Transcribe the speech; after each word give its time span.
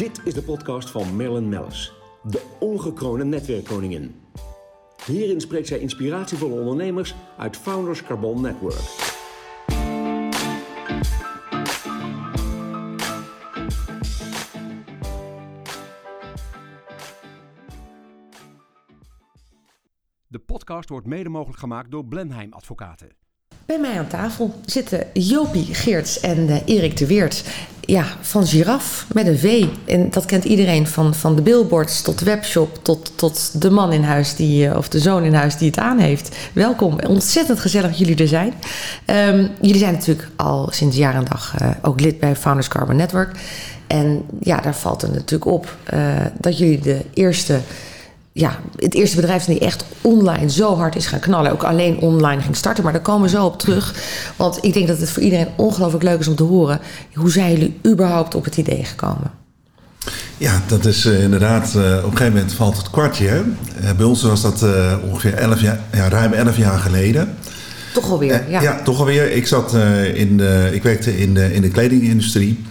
Dit 0.00 0.20
is 0.24 0.34
de 0.34 0.42
podcast 0.42 0.90
van 0.90 1.16
Marilyn 1.16 1.48
Mellis, 1.48 1.92
de 2.22 2.42
ongekroonde 2.60 3.24
netwerkkoningin. 3.24 4.14
Hierin 5.06 5.40
spreekt 5.40 5.68
zij 5.68 5.78
inspiratievolle 5.78 6.60
ondernemers 6.60 7.14
uit 7.38 7.56
Founders 7.56 8.02
Carbon 8.02 8.40
Network. 8.40 8.80
De 20.26 20.38
podcast 20.46 20.88
wordt 20.88 21.06
mede 21.06 21.28
mogelijk 21.28 21.58
gemaakt 21.58 21.90
door 21.90 22.04
Blenheim 22.04 22.52
Advocaten. 22.52 23.08
Bij 23.70 23.78
mij 23.78 23.98
aan 23.98 24.08
tafel 24.08 24.54
zitten 24.64 25.06
Jopie 25.14 25.74
Geerts 25.74 26.20
en 26.20 26.38
uh, 26.38 26.66
Erik 26.66 26.96
de 26.96 27.06
Weert. 27.06 27.68
Ja, 27.90 28.04
van 28.20 28.46
Giraf 28.46 29.06
met 29.12 29.26
een 29.26 29.38
V. 29.38 29.64
En 29.84 30.10
dat 30.10 30.24
kent 30.24 30.44
iedereen 30.44 30.86
van, 30.86 31.14
van 31.14 31.36
de 31.36 31.42
billboards 31.42 32.02
tot 32.02 32.18
de 32.18 32.24
webshop 32.24 32.78
tot, 32.82 33.12
tot 33.14 33.62
de 33.62 33.70
man 33.70 33.92
in 33.92 34.02
huis 34.02 34.34
die, 34.34 34.66
uh, 34.66 34.76
of 34.76 34.88
de 34.88 34.98
zoon 34.98 35.24
in 35.24 35.34
huis 35.34 35.56
die 35.56 35.68
het 35.68 35.78
aan 35.78 35.98
heeft. 35.98 36.36
Welkom. 36.52 36.98
Ontzettend 37.06 37.60
gezellig 37.60 37.88
dat 37.88 37.98
jullie 37.98 38.16
er 38.16 38.28
zijn. 38.28 38.54
Um, 39.06 39.50
jullie 39.60 39.78
zijn 39.78 39.92
natuurlijk 39.92 40.28
al 40.36 40.68
sinds 40.70 40.96
jaar 40.96 41.14
en 41.14 41.24
dag 41.24 41.54
uh, 41.62 41.70
ook 41.82 42.00
lid 42.00 42.20
bij 42.20 42.36
Founders 42.36 42.68
Carbon 42.68 42.96
Network. 42.96 43.38
En 43.86 44.22
ja, 44.40 44.60
daar 44.60 44.76
valt 44.76 45.02
er 45.02 45.10
natuurlijk 45.10 45.50
op 45.50 45.76
dat 46.38 46.58
jullie 46.58 46.80
de 46.80 47.00
eerste 47.14 47.60
ja, 48.32 48.58
het 48.76 48.94
eerste 48.94 49.16
bedrijf 49.16 49.44
die 49.44 49.58
echt 49.58 49.84
online 50.00 50.50
zo 50.50 50.76
hard 50.76 50.96
is 50.96 51.06
gaan 51.06 51.20
knallen. 51.20 51.52
Ook 51.52 51.62
alleen 51.62 51.98
online 51.98 52.42
ging 52.42 52.56
starten. 52.56 52.84
Maar 52.84 52.92
daar 52.92 53.02
komen 53.02 53.22
we 53.22 53.28
zo 53.28 53.44
op 53.44 53.58
terug. 53.58 53.94
Want 54.36 54.58
ik 54.60 54.72
denk 54.72 54.88
dat 54.88 54.98
het 54.98 55.10
voor 55.10 55.22
iedereen 55.22 55.48
ongelooflijk 55.56 56.04
leuk 56.04 56.20
is 56.20 56.28
om 56.28 56.34
te 56.34 56.42
horen. 56.42 56.80
Hoe 57.14 57.30
zijn 57.30 57.52
jullie 57.52 57.80
überhaupt 57.86 58.34
op 58.34 58.44
het 58.44 58.56
idee 58.56 58.84
gekomen? 58.84 59.30
Ja, 60.36 60.62
dat 60.66 60.84
is 60.84 61.06
uh, 61.06 61.22
inderdaad, 61.22 61.74
uh, 61.76 61.82
op 61.82 62.10
een 62.10 62.16
gegeven 62.16 62.32
moment 62.32 62.52
valt 62.52 62.76
het 62.76 62.90
kwartje. 62.90 63.26
Hè? 63.26 63.40
Uh, 63.40 63.92
bij 63.96 64.06
ons 64.06 64.22
was 64.22 64.40
dat 64.40 64.64
ongeveer 65.10 65.34
11 65.34 65.60
jaar, 65.60 65.80
ja, 65.92 66.08
ruim 66.08 66.32
11 66.32 66.56
jaar 66.56 66.78
geleden. 66.78 67.34
Toch 67.94 68.10
alweer, 68.10 68.44
ja. 68.48 68.60
ja, 68.60 68.82
toch 68.82 68.98
alweer. 68.98 69.32
Ik, 69.32 69.46
zat, 69.46 69.74
in 70.14 70.36
de, 70.36 70.70
ik 70.72 70.82
werkte 70.82 71.18
in 71.18 71.34
de, 71.34 71.52
in 71.52 71.62
de 71.62 71.68
kledingindustrie. 71.68 72.64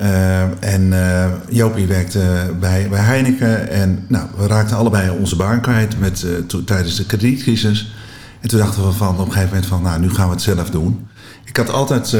Uh, 0.00 0.40
en 0.60 0.92
uh, 0.92 1.24
Jopie 1.48 1.86
werkte 1.86 2.20
bij, 2.60 2.88
bij 2.90 3.00
Heineken. 3.00 3.70
En 3.70 4.04
nou, 4.08 4.26
we 4.36 4.46
raakten 4.46 4.76
allebei 4.76 5.10
onze 5.10 5.36
baan 5.36 5.60
kwijt 5.60 6.00
met, 6.00 6.22
uh, 6.26 6.36
to, 6.46 6.64
tijdens 6.64 6.96
de 6.96 7.06
kredietcrisis. 7.06 7.94
En 8.40 8.48
toen 8.48 8.58
dachten 8.58 8.86
we 8.86 8.92
van 8.92 9.08
op 9.08 9.18
een 9.18 9.32
gegeven 9.32 9.48
moment 9.48 9.66
van, 9.66 9.82
nou, 9.82 10.00
nu 10.00 10.10
gaan 10.10 10.26
we 10.26 10.32
het 10.32 10.42
zelf 10.42 10.70
doen. 10.70 11.08
Ik 11.44 11.56
had 11.56 11.70
altijd 11.70 12.16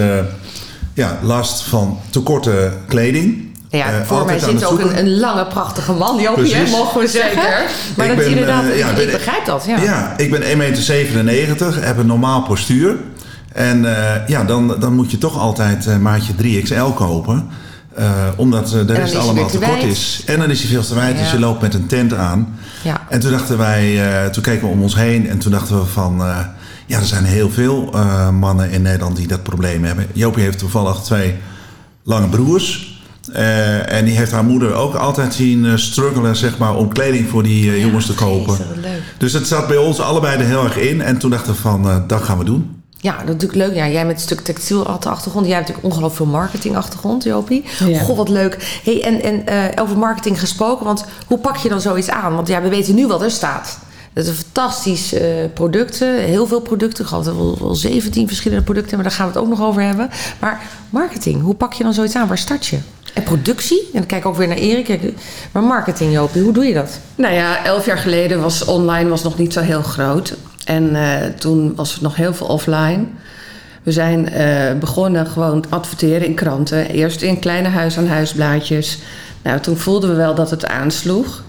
ja, 0.95 1.19
last 1.23 1.63
van 1.63 1.99
tekorten 2.11 2.73
kleding. 2.89 3.49
Ja, 3.69 4.05
voor 4.05 4.25
mij 4.25 4.39
zit 4.39 4.65
ook 4.65 4.79
een, 4.79 4.99
een, 4.99 5.19
lange, 5.19 5.47
prachtige 5.47 5.93
man, 5.93 6.21
Jopie, 6.21 6.55
hè, 6.55 6.71
mogen 6.71 7.01
we 7.01 7.07
zeggen. 7.07 7.43
Zeker. 7.43 7.71
Maar 7.97 8.07
ik 8.07 8.17
dat 8.17 8.25
ben, 8.25 8.31
inderdaad, 8.31 8.65
ik, 8.65 8.77
ja, 8.77 8.89
ik, 8.89 9.13
begrijp 9.13 9.45
dat. 9.45 9.65
Ja, 9.67 9.81
ja 9.81 10.15
ik 10.17 10.31
ben 10.31 10.43
1,97 10.43 11.25
meter, 11.25 11.85
heb 11.85 11.99
een 11.99 12.07
normaal 12.07 12.43
postuur. 12.43 12.97
En 13.53 13.87
ja, 14.27 14.45
dan, 14.45 14.77
dan 14.81 14.95
moet 14.95 15.11
je 15.11 15.19
toch 15.19 15.39
altijd 15.39 16.01
maatje 16.01 16.33
3XL 16.43 16.95
kopen. 16.95 17.49
Uh, 17.99 18.29
omdat 18.37 18.73
uh, 18.75 18.87
de 18.87 18.93
rest 18.93 19.15
allemaal 19.15 19.49
te 19.49 19.59
kort 19.59 19.83
is. 19.83 20.23
En 20.27 20.39
dan 20.39 20.51
is 20.51 20.61
hij 20.61 20.71
veel 20.71 20.83
te 20.83 20.95
wijd, 20.95 21.17
ja. 21.17 21.23
dus 21.23 21.31
je 21.31 21.39
loopt 21.39 21.61
met 21.61 21.75
een 21.75 21.87
tent 21.87 22.15
aan. 22.15 22.59
Ja. 22.85 23.07
En 23.09 23.21
toen 23.21 23.31
dachten 23.31 23.59
wij, 23.59 23.95
uh, 24.25 24.31
toen 24.31 24.43
keken 24.43 24.67
we 24.67 24.73
om 24.73 24.83
ons 24.83 24.95
heen 24.95 25.29
en 25.29 25.39
toen 25.39 25.53
dachten 25.53 25.79
we 25.79 25.85
van... 25.85 26.17
ja, 26.87 26.99
er 26.99 27.05
zijn 27.05 27.25
heel 27.25 27.51
veel 27.51 27.95
mannen 28.33 28.71
in 28.71 28.83
Nederland 28.83 29.17
die 29.17 29.27
dat 29.27 29.43
probleem 29.43 29.85
hebben. 29.85 30.07
Jopie 30.13 30.43
heeft 30.43 30.59
toevallig 30.59 31.01
twee 31.01 31.35
lange 32.03 32.29
broers. 32.29 32.99
en 33.87 34.05
die 34.05 34.17
heeft 34.17 34.33
haar 34.33 34.45
moeder 34.45 34.75
ook 34.75 34.95
altijd 34.95 35.35
zien 35.35 35.79
struggelen 35.79 36.37
zeg 36.37 36.59
maar, 36.59 36.77
om 36.77 36.93
kleding 36.93 37.29
voor 37.29 37.43
die 37.43 37.65
ja, 37.65 37.73
jongens 37.73 38.07
te 38.07 38.15
kopen. 38.15 38.59
Dus 39.19 39.33
het 39.33 39.47
zat 39.47 39.67
bij 39.67 39.77
ons 39.77 40.01
allebei 40.01 40.39
er 40.39 40.47
heel 40.47 40.65
erg 40.65 40.77
in. 40.77 41.03
En 41.03 41.19
toen 41.19 41.31
dachten 41.31 41.53
we 41.53 41.61
van, 41.61 42.05
dat 42.07 42.23
gaan 42.23 42.39
we 42.39 42.45
doen. 42.45 42.80
Ja, 43.03 43.13
dat 43.13 43.21
is 43.21 43.33
natuurlijk 43.33 43.69
leuk. 43.69 43.75
Ja, 43.75 43.89
jij 43.89 44.07
met 44.07 44.15
een 44.15 44.21
stuk 44.21 44.41
textiel 44.41 44.87
achtergrond. 44.87 45.47
Jij 45.47 45.55
hebt 45.55 45.69
natuurlijk 45.69 45.95
ongelooflijk 45.95 46.31
veel 46.31 46.41
marketing 46.41 46.77
achtergrond, 46.77 47.25
Jopie. 47.25 47.65
Ja. 47.87 48.01
God, 48.01 48.17
wat 48.17 48.29
leuk. 48.29 48.81
Hey, 48.85 49.03
en 49.03 49.23
en 49.23 49.45
uh, 49.49 49.83
over 49.83 49.99
marketing 49.99 50.41
gesproken, 50.41 50.85
want 50.87 51.05
hoe 51.27 51.39
pak 51.39 51.57
je 51.57 51.69
dan 51.69 51.81
zoiets 51.81 52.11
aan? 52.11 52.35
Want 52.35 52.49
ja, 52.49 52.63
we 52.63 52.69
weten 52.69 52.95
nu 52.95 53.07
wat 53.07 53.23
er 53.23 53.31
staat. 53.31 53.79
Dat 54.13 54.27
is 54.27 54.31
fantastische 54.31 55.43
uh, 55.43 55.49
producten, 55.55 56.15
heel 56.15 56.47
veel 56.47 56.61
producten. 56.61 57.05
Ik 57.05 57.11
had 57.11 57.25
wel, 57.25 57.57
wel 57.61 57.75
17 57.75 58.27
verschillende 58.27 58.65
producten, 58.65 58.95
maar 58.95 59.05
daar 59.05 59.15
gaan 59.15 59.27
we 59.27 59.33
het 59.33 59.43
ook 59.43 59.49
nog 59.49 59.63
over 59.63 59.83
hebben. 59.83 60.11
Maar 60.39 60.61
marketing, 60.91 61.43
hoe 61.43 61.55
pak 61.55 61.73
je 61.73 61.83
dan 61.83 61.95
zoiets 61.95 62.17
aan? 62.17 62.29
Waar 62.29 62.39
start 62.39 62.67
je? 62.67 62.79
En 63.15 63.23
productie, 63.23 63.81
en 63.81 63.99
dan 63.99 64.07
kijk 64.07 64.21
ik 64.21 64.29
ook 64.29 64.37
weer 64.37 64.49
naar 64.49 64.57
Erik. 64.57 65.15
Maar 65.53 65.63
marketing, 65.63 66.13
Jopie, 66.13 66.43
hoe 66.43 66.53
doe 66.53 66.65
je 66.65 66.75
dat? 66.75 66.99
Nou 67.15 67.35
ja, 67.35 67.65
elf 67.65 67.87
jaar 67.87 67.99
geleden 67.99 68.41
was 68.41 68.65
online 68.65 69.09
was 69.09 69.23
nog 69.23 69.39
niet 69.39 69.53
zo 69.53 69.61
heel 69.61 69.83
groot. 69.83 70.37
En 70.65 70.91
uh, 70.93 71.15
toen 71.39 71.75
was 71.75 71.93
het 71.93 72.01
nog 72.01 72.17
heel 72.17 72.35
veel 72.35 72.47
offline. 72.47 73.05
We 73.83 73.93
zijn 73.93 74.29
uh, 74.33 74.79
begonnen 74.79 75.27
gewoon 75.27 75.65
adverteren 75.69 76.27
in 76.27 76.35
kranten. 76.35 76.91
Eerst 76.91 77.23
in 77.23 77.39
kleine 77.39 77.69
huis-aan-huisblaadjes. 77.69 78.99
Nou, 79.43 79.61
toen 79.61 79.77
voelden 79.77 80.11
we 80.11 80.17
wel 80.17 80.35
dat 80.35 80.51
het 80.51 80.67
aansloeg. 80.67 81.43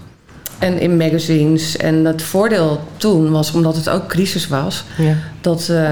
En 0.58 0.80
in 0.80 0.96
magazines. 0.96 1.76
En 1.76 2.04
het 2.04 2.22
voordeel 2.22 2.80
toen 2.96 3.30
was, 3.30 3.52
omdat 3.52 3.76
het 3.76 3.88
ook 3.88 4.06
crisis 4.06 4.48
was, 4.48 4.84
ja. 4.96 5.14
dat, 5.40 5.68
uh, 5.70 5.88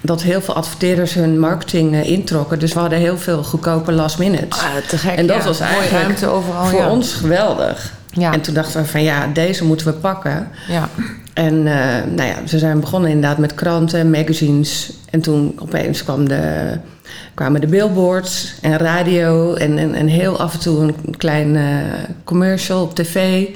dat 0.00 0.22
heel 0.22 0.40
veel 0.40 0.54
adverteerders 0.54 1.14
hun 1.14 1.38
marketing 1.38 1.94
uh, 1.94 2.10
introkken. 2.10 2.58
Dus 2.58 2.72
we 2.72 2.78
hadden 2.78 2.98
heel 2.98 3.18
veel 3.18 3.42
goedkope 3.42 3.92
last 3.92 4.18
minute. 4.18 4.46
Ah, 4.48 4.76
te 4.88 4.98
gek, 4.98 5.16
en 5.16 5.26
dat 5.26 5.36
ja. 5.36 5.44
was 5.44 5.60
eigenlijk 5.60 5.90
ruimte 6.02 6.26
overal, 6.26 6.66
voor 6.66 6.78
ja. 6.78 6.90
ons 6.90 7.12
geweldig. 7.12 7.92
Ja. 8.12 8.32
En 8.32 8.40
toen 8.40 8.54
dachten 8.54 8.82
we 8.82 8.88
van 8.88 9.02
ja, 9.02 9.26
deze 9.26 9.64
moeten 9.64 9.86
we 9.86 9.92
pakken. 9.92 10.48
En 11.34 11.54
uh, 11.54 11.64
nou 12.14 12.28
ja, 12.28 12.46
ze 12.46 12.58
zijn 12.58 12.80
begonnen 12.80 13.10
inderdaad 13.10 13.38
met 13.38 13.54
kranten, 13.54 14.10
magazines. 14.10 14.92
En 15.10 15.20
toen 15.20 15.52
opeens 15.58 16.04
kwam 16.04 16.28
de, 16.28 16.72
kwamen 17.34 17.60
de 17.60 17.66
billboards 17.66 18.54
en 18.60 18.76
radio. 18.76 19.54
En, 19.54 19.78
en, 19.78 19.94
en 19.94 20.06
heel 20.06 20.40
af 20.40 20.52
en 20.52 20.60
toe 20.60 20.80
een 20.80 21.16
klein 21.16 21.54
uh, 21.54 21.64
commercial 22.24 22.82
op 22.82 22.94
tv. 22.94 23.46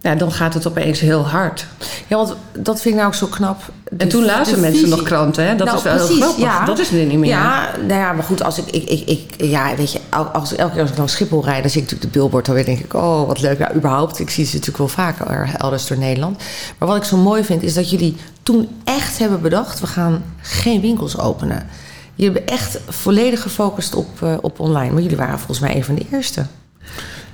Ja, 0.00 0.14
dan 0.14 0.32
gaat 0.32 0.54
het 0.54 0.66
opeens 0.66 1.00
heel 1.00 1.26
hard. 1.26 1.66
Ja, 2.06 2.16
want 2.16 2.34
dat 2.52 2.80
vind 2.80 2.94
ik 2.94 3.00
nou 3.00 3.06
ook 3.06 3.14
zo 3.14 3.26
knap. 3.26 3.60
De, 3.90 3.96
en 3.96 4.08
toen 4.08 4.24
lazen 4.24 4.60
mensen 4.60 4.80
visie. 4.80 4.96
nog 4.96 5.02
kranten, 5.02 5.46
hè? 5.46 5.56
Dat 5.56 5.66
nou, 5.66 5.78
is 5.78 5.84
wel 5.84 5.96
precies, 5.96 6.14
heel 6.14 6.32
grappig. 6.32 6.44
Ja. 6.44 6.64
Dat 6.64 6.78
is 6.78 6.90
er 6.90 7.04
niet 7.04 7.18
meer. 7.18 7.30
Ja, 7.30 7.70
nou 7.86 8.00
ja, 8.00 8.12
maar 8.12 8.24
goed, 8.24 8.42
als 8.42 8.58
ik, 8.58 8.66
ik, 8.66 8.88
ik, 8.88 9.08
ik 9.08 9.44
ja, 9.44 9.76
weet 9.76 9.92
je, 9.92 10.00
als, 10.32 10.54
elke 10.54 10.72
keer 10.72 10.80
als 10.80 10.90
ik 10.90 10.96
naar 10.96 11.08
Schiphol 11.08 11.44
rijd, 11.44 11.62
dan 11.62 11.70
zie 11.70 11.82
ik 11.82 11.90
natuurlijk 11.90 12.12
de 12.12 12.18
billboard, 12.18 12.46
dan 12.46 12.54
denk 12.54 12.78
ik, 12.78 12.94
oh, 12.94 13.26
wat 13.26 13.40
leuk. 13.40 13.58
Ja, 13.58 13.74
überhaupt, 13.74 14.18
ik 14.18 14.30
zie 14.30 14.44
ze 14.44 14.50
natuurlijk 14.50 14.78
wel 14.78 14.88
vaker 14.88 15.54
elders 15.56 15.86
door 15.86 15.98
Nederland. 15.98 16.42
Maar 16.78 16.88
wat 16.88 16.96
ik 16.96 17.04
zo 17.04 17.16
mooi 17.16 17.44
vind, 17.44 17.62
is 17.62 17.74
dat 17.74 17.90
jullie 17.90 18.16
toen 18.42 18.68
echt 18.84 19.18
hebben 19.18 19.40
bedacht, 19.40 19.80
we 19.80 19.86
gaan 19.86 20.24
geen 20.42 20.80
winkels 20.80 21.18
openen. 21.18 21.66
Jullie 22.14 22.34
hebben 22.34 22.54
echt 22.54 22.78
volledig 22.88 23.42
gefocust 23.42 23.94
op, 23.94 24.20
uh, 24.22 24.34
op 24.40 24.60
online. 24.60 24.92
Maar 24.92 25.02
jullie 25.02 25.16
waren 25.16 25.38
volgens 25.38 25.60
mij 25.60 25.76
een 25.76 25.84
van 25.84 25.94
de 25.94 26.06
eerste. 26.12 26.46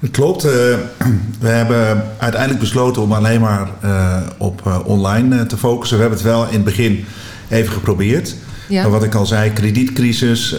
Het 0.04 0.12
klopt. 0.12 0.44
Uh, 0.44 0.50
we 1.40 1.48
hebben 1.48 2.04
uiteindelijk 2.18 2.60
besloten 2.60 3.02
om 3.02 3.12
alleen 3.12 3.40
maar 3.40 3.68
uh, 3.84 4.16
op 4.38 4.62
uh, 4.66 4.78
online 4.84 5.46
te 5.46 5.56
focussen. 5.56 5.96
We 5.96 6.02
hebben 6.02 6.20
het 6.20 6.28
wel 6.28 6.46
in 6.46 6.54
het 6.54 6.64
begin 6.64 7.04
even 7.48 7.72
geprobeerd. 7.72 8.34
Ja. 8.68 8.82
Maar 8.82 8.90
wat 8.90 9.04
ik 9.04 9.14
al 9.14 9.26
zei, 9.26 9.52
kredietcrisis. 9.52 10.52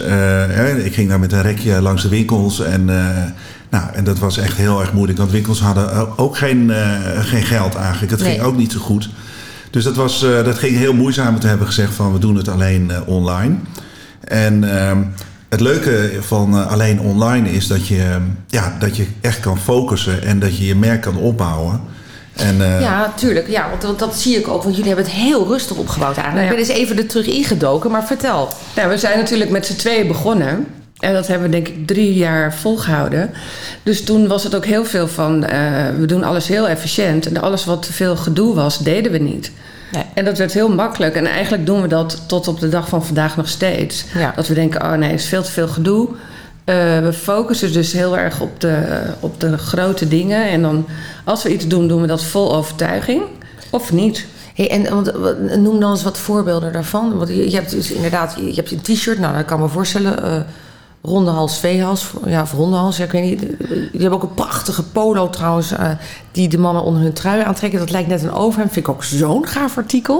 Ik 0.84 0.94
ging 0.94 1.08
daar 1.08 1.20
met 1.20 1.32
een 1.32 1.42
rekje 1.42 1.80
langs 1.80 2.02
de 2.02 2.08
winkels. 2.08 2.60
En, 2.60 2.84
nou, 3.70 3.92
en 3.94 4.04
dat 4.04 4.18
was 4.18 4.38
echt 4.38 4.56
heel 4.56 4.80
erg 4.80 4.92
moeilijk. 4.92 5.18
Want 5.18 5.30
winkels 5.30 5.60
hadden 5.60 6.18
ook 6.18 6.36
geen, 6.36 6.72
geen 7.20 7.42
geld 7.42 7.74
eigenlijk. 7.74 8.10
Het 8.10 8.20
nee. 8.20 8.30
ging 8.30 8.42
ook 8.42 8.56
niet 8.56 8.72
zo 8.72 8.78
goed. 8.78 9.10
Dus 9.70 9.84
dat, 9.84 9.96
was, 9.96 10.20
dat 10.20 10.58
ging 10.58 10.76
heel 10.76 10.94
moeizaam. 10.94 11.34
Toen 11.34 11.48
hebben 11.48 11.66
we 11.66 11.72
gezegd 11.72 11.94
van 11.94 12.12
we 12.12 12.18
doen 12.18 12.36
het 12.36 12.48
alleen 12.48 12.92
online. 13.06 13.54
En 14.20 14.78
ehm, 14.78 15.02
het 15.48 15.60
leuke 15.60 16.10
van 16.20 16.54
uh, 16.54 16.72
alleen 16.72 17.00
online 17.00 17.50
is 17.50 17.66
dat 17.66 17.86
je, 17.86 18.18
ja, 18.46 18.76
dat 18.78 18.96
je 18.96 19.06
echt 19.20 19.40
kan 19.40 19.58
focussen 19.58 20.22
en 20.22 20.38
dat 20.38 20.56
je 20.58 20.66
je 20.66 20.74
merk 20.74 21.00
kan 21.00 21.16
opbouwen. 21.16 21.80
En, 22.36 22.56
uh, 22.56 22.80
ja, 22.80 23.12
tuurlijk. 23.16 23.48
Ja, 23.48 23.68
want, 23.70 23.82
want, 23.82 23.98
dat 23.98 24.16
zie 24.16 24.36
ik 24.36 24.48
ook. 24.48 24.62
Want 24.62 24.76
jullie 24.76 24.92
hebben 24.92 25.12
het 25.12 25.20
heel 25.20 25.46
rustig 25.46 25.76
opgebouwd 25.76 26.16
eigenlijk. 26.16 26.34
Nou 26.34 26.56
ja. 26.56 26.62
Ik 26.62 26.66
ben 26.66 26.76
eens 26.76 26.84
even 26.84 27.02
er 27.02 27.08
terug 27.08 27.26
ingedoken, 27.26 27.90
maar 27.90 28.06
vertel. 28.06 28.48
Ja, 28.74 28.88
we 28.88 28.98
zijn 28.98 29.18
natuurlijk 29.18 29.50
met 29.50 29.66
z'n 29.66 29.76
tweeën 29.76 30.06
begonnen. 30.06 30.66
En 30.98 31.12
dat 31.12 31.26
hebben 31.26 31.50
we 31.50 31.54
denk 31.54 31.68
ik 31.68 31.86
drie 31.86 32.14
jaar 32.14 32.54
volgehouden. 32.54 33.30
Dus 33.82 34.04
toen 34.04 34.26
was 34.26 34.44
het 34.44 34.54
ook 34.54 34.64
heel 34.64 34.84
veel 34.84 35.08
van... 35.08 35.44
Uh, 35.44 35.50
we 35.98 36.06
doen 36.06 36.24
alles 36.24 36.48
heel 36.48 36.68
efficiënt. 36.68 37.26
En 37.26 37.40
alles 37.40 37.64
wat 37.64 37.82
te 37.82 37.92
veel 37.92 38.16
gedoe 38.16 38.54
was, 38.54 38.78
deden 38.78 39.12
we 39.12 39.18
niet. 39.18 39.52
Nee. 39.92 40.04
En 40.14 40.24
dat 40.24 40.38
werd 40.38 40.52
heel 40.52 40.74
makkelijk. 40.74 41.14
En 41.14 41.26
eigenlijk 41.26 41.66
doen 41.66 41.82
we 41.82 41.88
dat 41.88 42.22
tot 42.28 42.48
op 42.48 42.60
de 42.60 42.68
dag 42.68 42.88
van 42.88 43.04
vandaag 43.04 43.36
nog 43.36 43.48
steeds. 43.48 44.04
Ja. 44.14 44.32
Dat 44.36 44.48
we 44.48 44.54
denken, 44.54 44.82
oh 44.82 44.92
nee, 44.92 45.12
is 45.12 45.26
veel 45.26 45.42
te 45.42 45.50
veel 45.50 45.68
gedoe. 45.68 46.08
Uh, 46.08 46.98
we 46.98 47.12
focussen 47.12 47.72
dus 47.72 47.92
heel 47.92 48.18
erg 48.18 48.40
op 48.40 48.60
de, 48.60 49.02
op 49.20 49.40
de 49.40 49.58
grote 49.58 50.08
dingen. 50.08 50.48
En 50.48 50.62
dan, 50.62 50.86
als 51.24 51.42
we 51.42 51.52
iets 51.52 51.66
doen, 51.66 51.88
doen 51.88 52.00
we 52.00 52.06
dat 52.06 52.24
vol 52.24 52.54
overtuiging. 52.54 53.22
Of 53.70 53.92
niet. 53.92 54.26
Hey, 54.54 54.70
en 54.70 55.62
noem 55.62 55.80
dan 55.80 55.90
eens 55.90 56.02
wat 56.02 56.18
voorbeelden 56.18 56.72
daarvan. 56.72 57.16
Want 57.16 57.28
je, 57.28 57.50
je 57.50 57.56
hebt 57.56 57.70
dus 57.70 57.90
inderdaad 57.90 58.36
je 58.40 58.54
hebt 58.54 58.70
een 58.70 58.80
t-shirt. 58.80 59.18
Nou, 59.18 59.36
dat 59.36 59.44
kan 59.44 59.60
me 59.60 59.68
voorstellen. 59.68 60.24
Uh, 60.24 60.36
rondehals, 61.02 61.58
veehals. 61.58 62.10
Ja, 62.26 62.42
of 62.42 62.52
rondehals, 62.52 62.96
ja, 62.96 63.04
ik 63.04 63.10
weet 63.10 63.22
niet. 63.22 63.40
Je 63.92 63.98
hebt 63.98 64.14
ook 64.14 64.22
een 64.22 64.34
prachtige 64.34 64.82
polo 64.82 65.30
trouwens, 65.30 65.72
uh, 65.72 65.90
die 66.32 66.48
de 66.48 66.58
mannen 66.58 66.82
onder 66.82 67.02
hun 67.02 67.12
trui 67.12 67.42
aantrekken. 67.42 67.78
Dat 67.78 67.90
lijkt 67.90 68.08
net 68.08 68.22
een 68.22 68.32
overhemd. 68.32 68.72
Vind 68.72 68.86
ik 68.86 68.92
ook 68.92 69.04
zo'n 69.04 69.46
gaaf 69.46 69.76
artikel. 69.76 70.18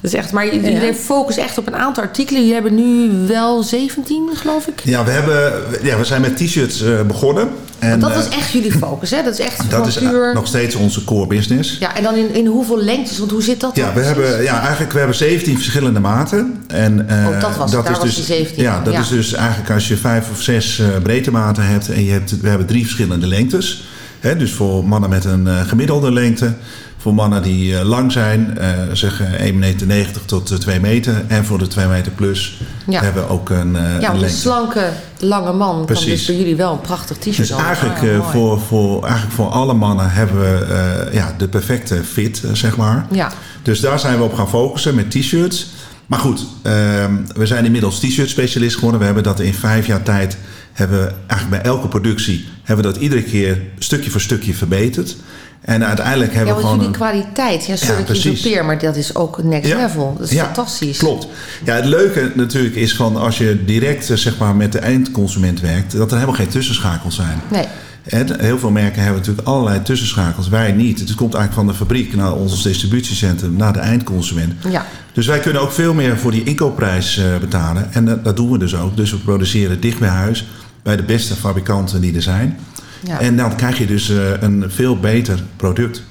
Dat 0.00 0.12
is 0.12 0.14
echt, 0.14 0.32
maar 0.32 0.54
jullie 0.54 0.86
ja. 0.86 0.92
focussen 0.92 1.42
echt 1.42 1.58
op 1.58 1.66
een 1.66 1.76
aantal 1.76 2.02
artikelen. 2.02 2.40
Jullie 2.40 2.54
hebben 2.54 2.74
nu 2.74 3.26
wel 3.26 3.62
17, 3.62 4.30
geloof 4.34 4.66
ik. 4.66 4.80
Ja, 4.84 5.04
we, 5.04 5.10
hebben, 5.10 5.62
ja, 5.82 5.98
we 5.98 6.04
zijn 6.04 6.20
met 6.20 6.36
t-shirts 6.36 6.82
uh, 6.82 7.02
begonnen. 7.02 7.48
En, 7.78 8.00
dat 8.00 8.16
is 8.16 8.28
echt 8.28 8.52
jullie 8.52 8.72
focus, 8.72 9.10
hè? 9.10 9.22
Dat 9.22 9.38
is 9.38 9.40
echt 9.40 9.70
Dat 9.70 9.86
is 9.86 9.98
puur... 9.98 10.34
nog 10.34 10.46
steeds 10.46 10.74
onze 10.74 11.04
core 11.04 11.26
business. 11.26 11.76
Ja, 11.78 11.96
en 11.96 12.02
dan 12.02 12.14
in, 12.14 12.34
in 12.34 12.46
hoeveel 12.46 12.78
lengtes? 12.78 13.18
Want 13.18 13.30
hoe 13.30 13.42
zit 13.42 13.60
dat 13.60 13.76
Ja, 13.76 13.92
we 13.92 14.00
hebben, 14.00 14.42
ja 14.42 14.60
eigenlijk 14.60 14.92
we 14.92 14.98
hebben 14.98 15.16
17 15.16 15.56
verschillende 15.56 16.00
maten. 16.00 16.64
En, 16.66 17.06
uh, 17.10 17.26
oh, 17.26 17.40
dat 17.40 17.56
was 17.56 17.70
dat 17.70 17.84
is 17.84 17.90
was 17.90 18.00
dus, 18.00 18.14
die 18.14 18.24
17. 18.24 18.62
Ja, 18.62 18.80
dat 18.84 18.92
ja. 18.92 19.00
is 19.00 19.08
dus 19.08 19.32
eigenlijk 19.32 19.70
als 19.70 19.88
je 19.88 19.96
vijf 19.96 20.17
of 20.30 20.42
zes 20.42 20.78
uh, 20.78 20.86
breedtematen 21.02 21.66
hebt... 21.66 21.88
en 21.88 22.04
je 22.04 22.10
hebt, 22.10 22.40
we 22.40 22.48
hebben 22.48 22.66
drie 22.66 22.82
verschillende 22.82 23.26
lengtes. 23.26 23.84
Hè, 24.20 24.36
dus 24.36 24.52
voor 24.52 24.84
mannen 24.84 25.10
met 25.10 25.24
een 25.24 25.46
uh, 25.46 25.60
gemiddelde 25.60 26.12
lengte... 26.12 26.54
Voor 26.98 27.14
mannen 27.14 27.42
die 27.42 27.72
uh, 27.72 27.82
lang 27.82 28.12
zijn, 28.12 28.58
uh, 28.60 28.68
zeg 28.92 29.22
1,90 29.22 29.86
meter 29.86 30.24
tot 30.24 30.50
uh, 30.50 30.58
2 30.58 30.80
meter. 30.80 31.24
En 31.28 31.44
voor 31.44 31.58
de 31.58 31.66
2 31.66 31.86
meter 31.86 32.12
plus 32.12 32.60
ja. 32.86 33.02
hebben 33.02 33.22
we 33.22 33.28
ook 33.28 33.50
een, 33.50 33.74
uh, 33.74 34.00
ja, 34.00 34.14
een 34.14 34.22
een 34.22 34.30
slanke, 34.30 34.90
lange 35.18 35.52
man 35.52 35.84
Precies. 35.84 36.04
kan 36.04 36.14
dus 36.14 36.26
voor 36.26 36.34
jullie 36.34 36.56
wel 36.56 36.72
een 36.72 36.80
prachtig 36.80 37.16
t-shirt 37.16 37.36
Dus 37.36 37.50
eigenlijk, 37.50 38.20
ah, 38.20 38.30
voor, 38.30 38.60
voor, 38.60 39.02
eigenlijk 39.02 39.34
voor 39.34 39.48
alle 39.48 39.74
mannen 39.74 40.10
hebben 40.10 40.40
we 40.40 41.08
ja, 41.12 41.34
de 41.38 41.48
perfecte 41.48 42.04
fit, 42.04 42.42
zeg 42.52 42.76
maar. 42.76 43.06
Ja. 43.10 43.32
Dus 43.62 43.80
daar 43.80 43.98
zijn 43.98 44.18
we 44.18 44.24
op 44.24 44.34
gaan 44.34 44.48
focussen 44.48 44.94
met 44.94 45.10
t-shirts. 45.10 45.70
Maar 46.08 46.18
goed, 46.18 46.46
we 47.34 47.46
zijn 47.46 47.64
inmiddels 47.64 48.00
t-shirt 48.00 48.28
specialist 48.28 48.74
geworden. 48.74 49.00
We 49.00 49.06
hebben 49.06 49.24
dat 49.24 49.40
in 49.40 49.54
vijf 49.54 49.86
jaar 49.86 50.02
tijd 50.02 50.36
hebben 50.72 50.98
we 51.04 51.12
eigenlijk 51.26 51.62
bij 51.62 51.72
elke 51.72 51.88
productie 51.88 52.48
hebben 52.62 52.86
we 52.86 52.92
dat 52.92 53.02
iedere 53.02 53.22
keer 53.22 53.62
stukje 53.78 54.10
voor 54.10 54.20
stukje 54.20 54.54
verbeterd. 54.54 55.16
En 55.60 55.86
uiteindelijk 55.86 56.34
hebben 56.34 56.54
ja, 56.54 56.60
we 56.60 56.66
gewoon... 56.66 56.78
jullie 56.78 56.94
kwaliteit, 56.94 57.66
ja, 57.66 57.76
sorry 57.76 58.00
ja, 58.00 58.06
dat 58.06 58.22
je 58.22 58.30
usurpeer, 58.30 58.64
maar 58.64 58.78
dat 58.78 58.96
is 58.96 59.14
ook 59.14 59.42
next 59.42 59.68
ja. 59.68 59.76
level. 59.76 60.14
Dat 60.18 60.26
is 60.26 60.34
ja, 60.34 60.44
fantastisch. 60.44 60.98
Klopt. 60.98 61.28
Ja, 61.64 61.74
het 61.74 61.84
leuke 61.84 62.32
natuurlijk 62.34 62.74
is 62.74 62.94
van 62.94 63.16
als 63.16 63.38
je 63.38 63.64
direct 63.64 64.10
zeg 64.14 64.38
maar, 64.38 64.56
met 64.56 64.72
de 64.72 64.78
eindconsument 64.78 65.60
werkt, 65.60 65.96
dat 65.96 66.10
er 66.10 66.14
helemaal 66.14 66.36
geen 66.36 66.48
tussenschakels 66.48 67.14
zijn. 67.14 67.40
Nee. 67.50 67.66
Heel 68.08 68.58
veel 68.58 68.70
merken 68.70 69.02
hebben 69.02 69.20
natuurlijk 69.20 69.48
allerlei 69.48 69.82
tussenschakels. 69.82 70.48
Wij 70.48 70.72
niet. 70.72 70.98
Het 70.98 71.14
komt 71.14 71.34
eigenlijk 71.34 71.66
van 71.66 71.76
de 71.76 71.84
fabriek 71.84 72.16
naar 72.16 72.32
ons 72.32 72.62
distributiecentrum, 72.62 73.56
naar 73.56 73.72
de 73.72 73.78
eindconsument. 73.78 74.54
Ja. 74.70 74.86
Dus 75.12 75.26
wij 75.26 75.38
kunnen 75.38 75.62
ook 75.62 75.72
veel 75.72 75.94
meer 75.94 76.18
voor 76.18 76.30
die 76.30 76.44
inkoopprijs 76.44 77.18
uh, 77.18 77.24
betalen. 77.40 77.92
En 77.92 78.04
dat, 78.04 78.24
dat 78.24 78.36
doen 78.36 78.50
we 78.50 78.58
dus 78.58 78.74
ook. 78.74 78.96
Dus 78.96 79.10
we 79.10 79.16
produceren 79.16 79.80
dicht 79.80 79.98
bij 79.98 80.08
huis 80.08 80.46
bij 80.82 80.96
de 80.96 81.02
beste 81.02 81.34
fabrikanten 81.34 82.00
die 82.00 82.14
er 82.14 82.22
zijn. 82.22 82.58
Ja. 83.04 83.20
En 83.20 83.36
dan 83.36 83.56
krijg 83.56 83.78
je 83.78 83.86
dus 83.86 84.10
uh, 84.10 84.18
een 84.40 84.64
veel 84.68 85.00
beter 85.00 85.42
product. 85.56 86.02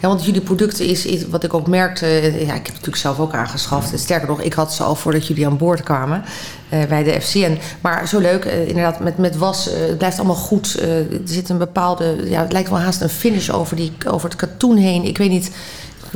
Ja, 0.00 0.08
want 0.08 0.24
jullie 0.24 0.40
producten 0.40 0.86
is, 0.86 1.06
is 1.06 1.26
wat 1.28 1.44
ik 1.44 1.54
ook 1.54 1.66
merkte. 1.66 2.06
Ja, 2.06 2.40
ik 2.40 2.48
heb 2.48 2.64
het 2.64 2.66
natuurlijk 2.66 2.96
zelf 2.96 3.18
ook 3.18 3.34
aangeschaft. 3.34 3.98
Sterker 3.98 4.28
nog, 4.28 4.40
ik 4.40 4.52
had 4.52 4.74
ze 4.74 4.82
al 4.82 4.94
voordat 4.94 5.26
jullie 5.26 5.46
aan 5.46 5.56
boord 5.56 5.82
kwamen 5.82 6.24
uh, 6.70 6.84
bij 6.84 7.02
de 7.02 7.20
FCN. 7.20 7.58
Maar 7.80 8.08
zo 8.08 8.18
leuk, 8.18 8.44
uh, 8.44 8.68
inderdaad, 8.68 9.00
met, 9.00 9.18
met 9.18 9.36
was. 9.36 9.68
Uh, 9.68 9.74
het 9.78 9.98
blijft 9.98 10.18
allemaal 10.18 10.36
goed. 10.36 10.80
er 10.80 11.06
zit 11.24 11.48
een 11.48 11.58
bepaalde. 11.58 12.16
Ja, 12.24 12.42
het 12.42 12.52
lijkt 12.52 12.68
wel 12.68 12.78
haast 12.78 13.00
een 13.00 13.08
finish 13.08 13.50
over, 13.50 13.76
die, 13.76 13.92
over 14.08 14.28
het 14.28 14.38
katoen 14.38 14.76
heen. 14.76 15.04
Ik 15.04 15.18
weet 15.18 15.30
niet. 15.30 15.50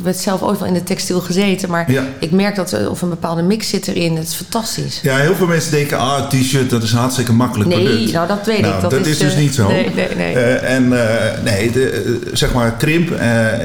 Heb 0.03 0.15
zelf 0.15 0.41
ooit 0.41 0.59
wel 0.59 0.67
in 0.67 0.73
de 0.73 0.83
textiel 0.83 1.19
gezeten, 1.19 1.69
maar 1.69 1.91
ja. 1.91 2.03
ik 2.19 2.31
merk 2.31 2.55
dat 2.55 2.71
er 2.71 2.89
of 2.89 3.01
een 3.01 3.09
bepaalde 3.09 3.41
mix 3.41 3.69
zit 3.69 3.87
erin. 3.87 4.15
Het 4.15 4.27
is 4.27 4.33
fantastisch. 4.33 4.99
Ja, 5.01 5.17
heel 5.17 5.35
veel 5.35 5.47
mensen 5.47 5.71
denken, 5.71 5.97
ah, 5.97 6.29
t-shirt, 6.29 6.69
dat 6.69 6.83
is 6.83 6.91
een 6.91 6.97
hartstikke 6.97 7.33
makkelijk 7.33 7.69
nee, 7.69 7.79
product. 7.79 8.03
Nee, 8.03 8.13
nou 8.13 8.27
dat 8.27 8.45
weet 8.45 8.61
nou, 8.61 8.75
ik. 8.75 8.81
Dat, 8.81 8.91
dat 8.91 9.05
is, 9.05 9.07
is 9.07 9.17
dus 9.17 9.33
uh, 9.33 9.39
niet 9.39 9.53
zo. 9.53 9.67
Nee, 9.67 9.89
nee, 9.95 10.15
nee. 10.15 10.35
Uh, 10.35 10.75
en 10.75 10.83
uh, 10.83 11.03
nee, 11.43 11.71
de, 11.71 12.19
zeg 12.33 12.53
maar, 12.53 12.71
krimp 12.71 13.11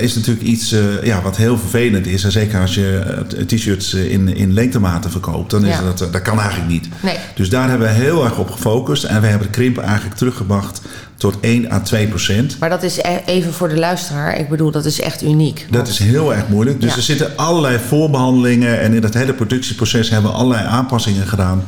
is 0.01 0.15
natuurlijk 0.15 0.47
iets 0.47 0.75
ja, 1.03 1.23
wat 1.23 1.37
heel 1.37 1.59
vervelend 1.59 2.07
is. 2.07 2.25
En 2.25 2.33
zeker 2.33 2.61
als 2.61 2.75
je 2.75 3.25
t-shirts 3.47 3.95
in, 3.95 4.37
in 4.37 4.53
lengtematen 4.53 5.11
verkoopt, 5.11 5.51
dan 5.51 5.65
is 5.65 5.77
Ja. 5.77 5.83
dat, 5.83 5.99
dat 6.13 6.23
kan 6.23 6.41
eigenlijk 6.41 6.71
niet. 6.71 6.89
Nee. 7.03 7.17
Dus 7.35 7.49
daar 7.49 7.69
hebben 7.69 7.89
we 7.89 7.95
heel 7.95 8.25
erg 8.25 8.39
op 8.39 8.51
gefocust. 8.51 9.05
En 9.05 9.21
we 9.21 9.27
hebben 9.27 9.47
de 9.47 9.53
krimp 9.53 9.79
eigenlijk 9.79 10.17
teruggebracht 10.17 10.81
tot 11.17 11.37
1 11.41 11.71
à 11.73 11.81
2 11.81 12.07
procent. 12.09 12.57
Maar 12.61 12.69
dat 12.71 12.83
is 12.83 12.97
e- 12.99 13.21
even 13.27 13.53
voor 13.53 13.69
de 13.69 13.77
luisteraar. 13.79 14.39
Ik 14.39 14.49
bedoel, 14.49 14.71
dat 14.71 14.85
is 14.85 15.01
echt 15.01 15.23
uniek. 15.23 15.67
Dat 15.71 15.89
is 15.89 15.99
heel 15.99 16.35
erg 16.35 16.49
moeilijk. 16.49 16.81
Dus 16.81 16.91
Ja. 16.91 16.97
er 16.97 17.03
zitten 17.03 17.37
allerlei 17.37 17.79
voorbehandelingen. 17.89 18.81
En 18.81 18.93
in 18.93 19.01
dat 19.01 19.15
hele 19.15 19.33
productieproces 19.35 20.11
hebben 20.11 20.31
we 20.31 20.37
allerlei 20.37 20.67
aanpassingen 20.67 21.27
gedaan. 21.27 21.65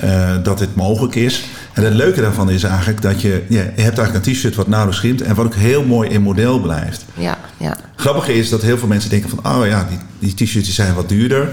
eh, 0.00 0.30
dat 0.42 0.58
dit 0.58 0.74
mogelijk 0.74 1.14
is. 1.14 1.44
En 1.72 1.84
het 1.84 1.94
leuke 1.94 2.20
daarvan 2.20 2.50
is 2.50 2.62
eigenlijk 2.62 3.02
dat 3.02 3.20
je... 3.20 3.42
Ja, 3.48 3.60
je 3.76 3.82
hebt 3.82 3.98
eigenlijk 3.98 4.26
een 4.26 4.32
t-shirt 4.32 4.54
wat 4.54 4.68
nauwelijks. 4.68 5.22
En 5.22 5.34
wat 5.34 5.46
ook 5.46 5.54
heel 5.54 5.84
mooi 5.84 6.08
in 6.10 6.22
model 6.22 6.60
blijft. 6.60 7.04
Ja, 7.14 7.38
ja. 7.56 7.76
Grappige 7.96 8.34
is 8.34 8.48
dat 8.48 8.62
heel 8.62 8.78
veel 8.78 8.88
mensen 8.88 9.10
denken 9.10 9.30
van... 9.30 9.38
Oh 9.56 9.66
ja, 9.66 9.86
die, 10.18 10.32
die 10.34 10.46
t-shirts 10.46 10.74
zijn 10.74 10.94
wat 10.94 11.08
duurder. 11.08 11.48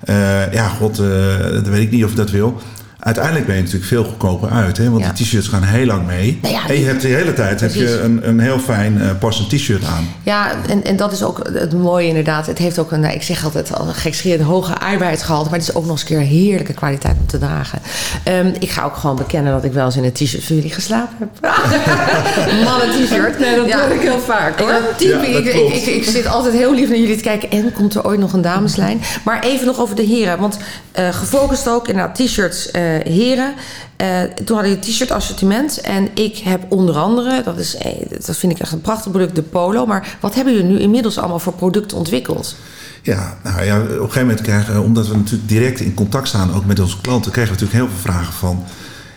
Eh, 0.00 0.52
ja, 0.52 0.68
god, 0.68 0.98
eh, 0.98 1.06
dat 1.52 1.68
weet 1.68 1.82
ik 1.82 1.90
niet 1.90 2.04
of 2.04 2.10
ik 2.10 2.16
dat 2.16 2.30
wil. 2.30 2.60
Uiteindelijk 3.00 3.46
ben 3.46 3.54
je 3.54 3.60
natuurlijk 3.60 3.88
veel 3.88 4.04
goedkoper 4.04 4.50
uit. 4.50 4.76
Hè? 4.76 4.90
Want 4.90 5.04
Ja. 5.04 5.12
die 5.12 5.24
t-shirts 5.26 5.48
gaan 5.48 5.62
heel 5.62 5.86
lang 5.86 6.06
mee. 6.06 6.38
Nou 6.42 6.54
ja, 6.54 6.68
en 6.68 6.78
je 6.80 6.84
hebt 6.86 7.02
de 7.02 7.08
hele 7.08 7.32
tijd 7.32 7.60
heb 7.60 7.74
je 7.74 8.00
een, 8.00 8.28
een 8.28 8.40
heel 8.40 8.58
fijn 8.58 9.00
eh, 9.00 9.08
passend 9.18 9.50
t-shirt 9.50 9.84
aan. 9.84 10.08
Ja, 10.22 10.50
en, 10.68 10.84
en 10.84 10.96
dat 10.96 11.12
is 11.12 11.22
ook 11.22 11.40
het 11.52 11.72
mooie 11.72 12.06
inderdaad. 12.08 12.46
Het 12.46 12.58
heeft 12.58 12.78
ook 12.78 12.92
een, 12.92 13.00
nou, 13.00 13.14
ik 13.14 13.22
zeg 13.22 13.44
altijd 13.44 13.74
al, 13.74 13.88
een 13.88 13.94
gekscherend 13.94 14.42
hoge 14.42 14.78
arbeidsgehalte. 14.78 15.50
Maar 15.50 15.58
het 15.58 15.68
is 15.68 15.74
ook 15.74 15.82
nog 15.82 15.90
eens 15.92 16.00
een 16.00 16.06
keer 16.06 16.18
een 16.18 16.24
heerlijke 16.24 16.72
kwaliteit 16.72 17.16
om 17.20 17.26
te 17.26 17.38
dragen. 17.38 17.78
Ehm, 18.24 18.50
ik 18.58 18.70
ga 18.70 18.84
ook 18.84 18.96
gewoon 18.96 19.16
bekennen 19.16 19.52
dat 19.52 19.64
ik 19.64 19.72
wel 19.72 19.84
eens 19.84 19.96
in 19.96 20.04
een 20.04 20.12
t-shirt 20.12 20.44
voor 20.44 20.54
jullie 20.56 20.72
geslapen 20.72 21.16
heb. 21.18 21.52
Mannen 22.64 22.90
t-shirt. 22.90 23.38
Nee, 23.38 23.56
dat 23.56 23.66
Ja. 23.66 23.86
doe 23.86 23.94
ik 23.94 24.00
heel 24.00 24.20
vaak 24.20 24.58
hoor. 24.60 24.68
Ja, 24.70 24.78
type, 24.96 25.26
ik, 25.28 25.44
ik, 25.44 25.74
ik, 25.74 25.86
ik 25.86 26.04
zit 26.04 26.26
altijd 26.26 26.54
heel 26.54 26.74
lief 26.74 26.88
naar 26.88 26.98
jullie 26.98 27.16
te 27.16 27.22
kijken. 27.22 27.50
En 27.50 27.72
komt 27.72 27.94
er 27.94 28.04
ooit 28.06 28.20
nog 28.20 28.32
een 28.32 28.42
dameslijn? 28.42 29.00
Maar 29.24 29.42
even 29.42 29.66
nog 29.66 29.78
over 29.80 29.96
de 29.96 30.02
heren. 30.02 30.38
Want 30.38 30.58
eh, 30.92 31.08
gefocust 31.12 31.68
ook 31.68 31.88
inderdaad 31.88 32.14
t-shirts 32.14 32.70
eh, 32.70 32.87
heren. 32.88 33.54
Eh, 33.96 34.22
toen 34.44 34.56
hadden 34.56 34.74
je 34.74 34.78
t-shirt 34.78 35.10
assortiment. 35.10 35.80
En 35.80 36.08
ik 36.14 36.36
heb 36.36 36.60
onder 36.68 36.96
andere, 36.96 37.42
dat, 37.42 37.58
is, 37.58 37.76
eh, 37.76 37.92
dat 38.26 38.36
vind 38.36 38.52
ik 38.52 38.58
echt 38.58 38.72
een 38.72 38.80
prachtig 38.80 39.10
product, 39.10 39.34
de 39.34 39.42
Polo. 39.42 39.86
Maar 39.86 40.16
wat 40.20 40.34
hebben 40.34 40.54
jullie 40.54 40.68
nu 40.68 40.78
inmiddels 40.78 41.18
allemaal 41.18 41.38
voor 41.38 41.52
producten 41.52 41.96
ontwikkeld? 41.96 42.56
Ja, 43.02 43.38
nou 43.42 43.64
ja, 43.64 43.80
op 43.80 43.88
een 43.88 43.96
gegeven 43.98 44.20
moment 44.20 44.40
krijgen 44.40 44.82
omdat 44.82 45.08
we 45.08 45.16
natuurlijk 45.16 45.48
direct 45.48 45.80
in 45.80 45.94
contact 45.94 46.28
staan 46.28 46.54
ook 46.54 46.64
met 46.64 46.80
onze 46.80 47.00
klanten, 47.00 47.32
krijgen 47.32 47.54
we 47.54 47.60
natuurlijk 47.60 47.90
heel 47.90 48.00
veel 48.00 48.12
vragen 48.12 48.32
van. 48.32 48.64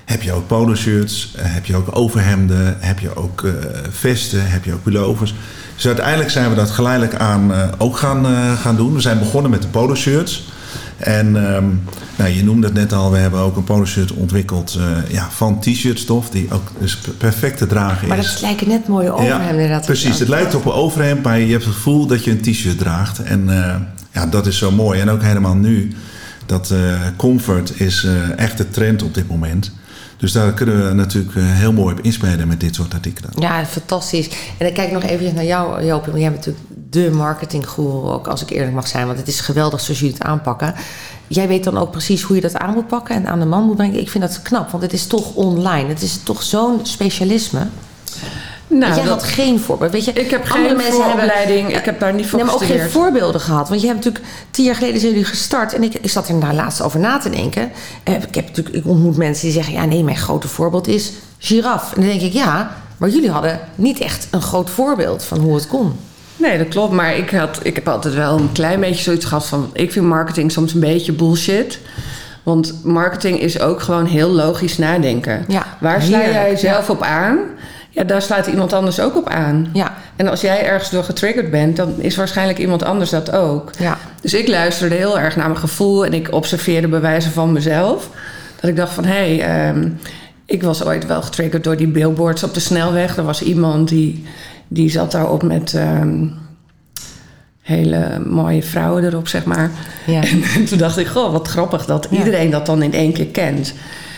Heb 0.06 0.22
je 0.22 0.32
ook 0.32 0.48
polo-shirts? 0.48 1.34
Eh, 1.38 1.46
Heb 1.46 1.66
je 1.66 1.76
ook 1.76 1.96
overhemden? 1.96 2.78
Heb 2.80 3.00
je 3.00 3.16
ook 3.16 3.44
eh, 3.44 3.52
vesten? 3.90 4.50
Heb 4.52 4.66
je 4.66 4.74
ook 4.74 4.84
pullovers? 4.84 5.34
Dus 5.76 5.86
uiteindelijk 5.90 6.30
zijn 6.30 6.50
we 6.50 6.56
dat 6.56 6.70
geleidelijk 6.70 7.16
aan 7.16 7.54
eh, 7.54 7.68
ook 7.78 7.98
gaan, 7.98 8.26
eh, 8.26 8.62
gaan 8.62 8.76
doen. 8.76 8.94
We 8.94 9.02
zijn 9.02 9.20
begonnen 9.20 9.52
met 9.52 9.62
de 9.62 9.68
polo-shirts. 9.68 10.51
En 11.02 11.36
ehm, 11.36 11.66
nou, 12.16 12.30
je 12.30 12.44
noemde 12.44 12.68
het 12.68 12.76
net 12.76 12.94
al, 12.94 13.12
we 13.12 13.18
hebben 13.18 13.40
ook 13.40 13.56
een 13.56 13.64
polo-shirt 13.64 14.12
ontwikkeld 14.12 14.78
eh, 14.80 15.14
ja, 15.14 15.28
van 15.32 15.60
t-shirtstof, 15.60 16.30
die 16.30 16.48
ook 16.52 16.72
dus 16.80 17.00
perfect 17.18 17.58
te 17.58 17.68
dragen 17.68 18.08
Maar 18.08 18.18
is. 18.18 18.32
dat 18.32 18.42
lijken 18.42 18.68
net 18.68 18.88
mooie 18.88 19.12
overhemden 19.12 19.50
inderdaad. 19.50 19.86
Precies, 19.86 20.20
het 20.20 20.28
lijkt 20.28 20.56
op 20.56 20.66
een 20.66 20.72
overhemd, 20.72 21.24
maar 21.24 21.40
je 21.40 21.52
hebt 21.52 21.66
het 21.66 21.74
gevoel 21.74 22.06
dat 22.06 22.24
je 22.24 22.32
een 22.32 22.42
t-shirt 22.42 22.78
draagt. 22.78 23.24
En 23.24 23.50
eh, 23.50 23.76
ja, 24.12 24.26
dat 24.26 24.48
is 24.48 24.58
zo 24.58 24.72
mooi. 24.72 25.00
En 25.00 25.10
ook 25.10 25.22
helemaal 25.22 25.56
nu, 25.56 25.92
dat 26.46 26.72
eh, 26.72 26.78
comfort 27.16 27.80
is 27.80 28.08
echt 28.36 28.58
de 28.58 28.70
trend 28.70 29.04
op 29.04 29.14
dit 29.14 29.28
moment. 29.28 29.72
Dus 30.22 30.32
daar 30.32 30.54
kunnen 30.54 30.88
we 30.88 30.94
natuurlijk 30.94 31.36
eh, 31.36 31.44
heel 31.46 31.74
mooi 31.74 31.94
op 31.94 32.00
inspelen 32.00 32.48
met 32.48 32.60
dit 32.60 32.76
soort 32.76 32.94
artikelen. 32.94 33.32
Ja, 33.40 33.66
fantastisch. 33.66 34.28
En 34.28 34.66
dan 34.66 34.74
kijk 34.74 34.88
ik 34.88 34.94
nog 34.94 35.04
even 35.04 35.36
naar 35.36 35.46
jou, 35.46 35.86
Joop. 35.86 36.06
Jij 36.06 36.32
bent 36.32 36.36
natuurlijk 36.36 36.66
de 36.90 37.12
marketinggoeroe 37.12 38.12
ook, 38.12 38.28
als 38.28 38.42
ik 38.42 38.50
eerlijk 38.50 38.74
mag 38.74 38.88
zijn. 38.88 39.06
Want 39.06 39.18
het 39.18 39.28
is 39.28 39.40
geweldig 39.40 39.82
zoals 39.82 40.00
jullie 40.00 40.14
het 40.14 40.24
aanpakken. 40.24 40.74
Jij 41.28 41.48
weet 41.48 41.64
dan 41.64 41.78
ook 41.78 41.92
precies 41.92 42.22
hoe 42.22 42.36
je 42.36 42.42
dat 42.42 42.58
aan 42.58 42.74
moet 42.74 42.88
pakken 42.88 43.16
en 43.16 43.28
aan 43.28 43.40
de 43.40 43.46
man 43.46 43.66
moet 43.66 43.76
brengen. 43.76 44.00
Ik 44.00 44.10
vind 44.10 44.24
dat 44.24 44.42
knap, 44.42 44.70
want 44.70 44.84
het 44.84 44.94
is 44.94 45.08
toch 45.08 45.34
online. 45.34 45.88
Het 45.88 46.02
is 46.02 46.20
toch 46.24 46.44
zo'n 46.44 46.80
specialisme. 46.84 47.68
Nou, 48.72 48.96
jij 48.96 49.04
dat- 49.04 49.22
had 49.22 49.24
geen 49.24 49.60
voorbeeld. 49.60 49.92
Weet 49.92 50.06
je, 50.06 50.14
ik 50.14 50.32
heb 50.32 50.42
andere 50.50 50.68
geen 50.68 50.78
mensen 50.78 51.04
hebben-. 51.04 51.70
Ik 51.76 51.86
heb 51.86 52.00
daar 52.00 52.14
niet 52.14 52.26
voor 52.26 52.38
Nee, 52.38 52.48
maar 52.48 52.56
ook 52.56 52.66
geen 52.66 52.90
voorbeelden 52.90 53.42
gehad. 53.42 53.70
Want 53.70 53.82
je 53.82 53.88
hebt 53.88 54.06
natuurlijk 54.06 54.34
tien 54.52 54.66
jaar 54.66 54.76
geleden 54.76 55.00
zijn 55.00 55.12
jullie 55.12 55.28
gestart. 55.28 55.74
En 55.74 55.84
ik, 55.84 55.94
ik 55.94 56.10
zat 56.10 56.28
er 56.30 56.40
daar 56.40 56.54
laatst 56.54 56.82
over 56.82 57.00
na 57.00 57.18
te 57.18 57.30
denken. 57.30 57.72
Eh, 58.04 58.14
ik, 58.14 58.36
heb 58.36 58.46
natuurlijk, 58.48 58.76
ik 58.76 58.88
ontmoet 58.88 59.18
mensen 59.18 59.44
die 59.46 59.54
zeggen... 59.54 59.74
ja, 59.74 59.86
nee, 59.86 60.04
mijn 60.04 60.18
grote 60.18 60.48
voorbeeld 60.48 60.88
is 60.88 61.12
giraf. 61.38 61.94
En 61.94 62.02
dan 62.02 62.10
denk 62.10 62.22
ik, 62.22 62.34
ja... 62.34 62.76
maar 62.98 63.10
jullie 63.10 63.30
hadden 63.32 63.60
niet 63.76 64.00
echt 64.00 64.28
een 64.32 64.42
groot 64.42 64.70
voorbeeld 64.70 65.24
van 65.24 65.40
hoe 65.40 65.56
het 65.56 65.68
kon. 65.68 65.94
Nee, 66.38 66.58
dat 66.58 66.68
klopt. 66.68 66.94
Maar 66.94 67.18
ik, 67.18 67.30
had, 67.30 67.60
ik 67.64 67.76
heb 67.76 67.88
altijd 67.88 68.14
wel 68.14 68.38
een 68.38 68.52
klein 68.52 68.80
beetje 68.80 69.04
zoiets 69.04 69.26
gehad 69.26 69.46
van... 69.46 69.70
ik 69.74 69.92
vind 69.92 70.06
marketing 70.06 70.52
soms 70.52 70.74
een 70.74 70.80
beetje 70.80 71.12
bullshit. 71.12 71.80
Want 72.44 72.84
marketing 72.84 73.40
is 73.40 73.60
ook 73.60 73.82
gewoon 73.82 74.06
heel 74.06 74.30
logisch 74.30 74.78
nadenken. 74.78 75.46
Ja, 75.48 75.66
Waar 75.80 76.02
sla 76.02 76.18
heerlijk, 76.18 76.38
jij 76.38 76.56
zelf 76.58 76.90
op 76.90 77.02
aan? 77.02 77.38
Ja, 77.90 78.04
daar 78.04 78.22
slaat 78.22 78.48
iemand 78.48 78.74
anders 78.74 79.00
ook 79.00 79.18
op 79.18 79.30
aan. 79.30 79.70
Ja, 79.74 79.94
En 80.16 80.28
als 80.28 80.42
jij 80.42 80.66
ergens 80.66 80.90
door 80.90 81.04
getriggerd 81.04 81.52
bent... 81.52 81.76
dan 81.76 81.94
is 81.98 82.16
waarschijnlijk 82.16 82.60
iemand 82.60 82.84
anders 82.84 83.10
dat 83.10 83.32
ook. 83.32 83.72
ja. 83.78 83.98
Dus 84.22 84.34
ik 84.34 84.48
luisterde 84.48 84.96
heel 84.96 85.20
erg 85.20 85.36
naar 85.36 85.48
mijn 85.48 85.60
gevoel... 85.60 86.06
en 86.06 86.14
ik 86.14 86.34
observeerde 86.34 86.88
bewijzen 86.88 87.32
van 87.32 87.52
mezelf. 87.52 88.10
Dat 88.60 88.70
ik 88.70 88.76
dacht 88.76 88.94
van, 88.94 89.06
hé, 89.06 89.36
hey, 89.36 89.68
ehm, 89.68 89.90
ik 90.46 90.64
was 90.64 90.84
ooit 90.84 91.06
wel 91.06 91.22
getriggerd 91.22 91.64
door 91.64 91.78
die 91.78 91.88
billboards 91.88 92.44
op 92.44 92.54
de 92.54 92.60
snelweg. 92.60 93.18
Er 93.18 93.24
was 93.24 93.42
iemand 93.42 93.90
die, 93.90 94.26
die 94.68 94.90
zat 94.90 95.12
daarop 95.12 95.44
met 95.44 95.74
ehm, 95.74 96.28
hele 97.62 98.20
mooie 98.26 98.64
vrouwen 98.64 99.04
erop, 99.04 99.28
zeg 99.28 99.46
maar. 99.46 99.72
Ja. 100.06 100.22
En 100.56 100.66
toen 100.66 100.78
dacht 100.78 100.98
ik, 100.98 101.08
goh, 101.08 101.32
wat 101.32 101.48
grappig 101.48 101.86
dat 101.86 102.08
Ja. 102.10 102.18
iedereen 102.18 102.50
dat 102.50 102.66
dan 102.66 102.82
in 102.82 102.94
één 102.94 103.14
keer 103.14 103.28
kent. 103.28 103.74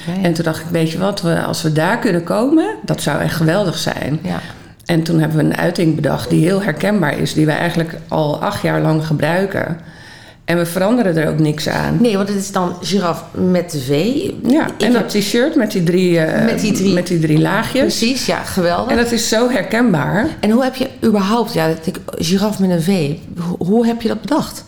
Ja. 0.08 0.24
En 0.24 0.34
toen 0.34 0.44
dacht 0.44 0.60
ik, 0.60 0.66
weet 0.72 0.92
je 0.92 0.98
wat, 0.98 1.22
we, 1.22 1.42
als 1.44 1.62
we 1.62 1.72
daar 1.72 2.00
kunnen 2.00 2.24
komen, 2.24 2.76
dat 2.82 3.02
zou 3.02 3.22
echt 3.22 3.36
geweldig 3.36 3.78
zijn. 3.78 4.20
Ja. 4.24 4.40
En 4.86 5.04
toen 5.04 5.20
hebben 5.20 5.38
we 5.38 5.44
een 5.44 5.58
uiting 5.58 5.96
bedacht 5.96 6.30
die 6.30 6.44
heel 6.46 6.62
herkenbaar 6.64 7.18
is, 7.18 7.34
die 7.34 7.46
wij 7.46 7.58
eigenlijk 7.58 7.98
al 8.08 8.42
acht 8.42 8.62
jaar 8.62 8.82
lang 8.82 9.06
gebruiken. 9.06 9.80
En 10.46 10.58
we 10.58 10.66
veranderen 10.66 11.18
er 11.18 11.30
ook 11.30 11.40
niks 11.40 11.68
aan. 11.70 11.98
Nee, 12.02 12.18
want 12.18 12.28
het 12.30 12.38
is 12.38 12.52
dan 12.52 12.76
giraf 12.82 13.24
met 13.32 13.72
de 13.72 13.80
V. 13.80 13.90
Ja, 14.52 14.66
Ik 14.68 14.82
en 14.82 14.94
heb- 14.94 14.94
dat 14.94 15.10
t-shirt 15.22 15.56
met 15.56 15.72
die 15.72 15.84
drie, 15.84 16.20
eh, 16.20 16.46
Met 16.46 16.60
die 16.60 16.72
drie- 16.74 16.94
met 16.94 17.08
die 17.08 17.20
drie 17.20 17.40
laagjes. 17.40 17.82
Precies, 17.82 18.26
ja, 18.26 18.44
geweldig. 18.44 18.92
En 18.92 18.98
dat 18.98 19.12
is 19.12 19.28
zo 19.30 19.50
herkenbaar. 19.50 20.28
En 20.40 20.50
hoe 20.50 20.64
heb 20.64 20.76
je 20.76 20.88
überhaupt, 21.04 21.54
ja, 21.54 21.68
dat 21.68 21.78
ik, 21.88 21.96
giraf 22.06 22.60
met 22.60 22.70
een 22.70 22.82
V, 22.82 23.12
hoe, 23.40 23.68
hoe 23.68 23.86
heb 23.86 24.02
je 24.02 24.08
dat 24.08 24.22
bedacht? 24.22 24.66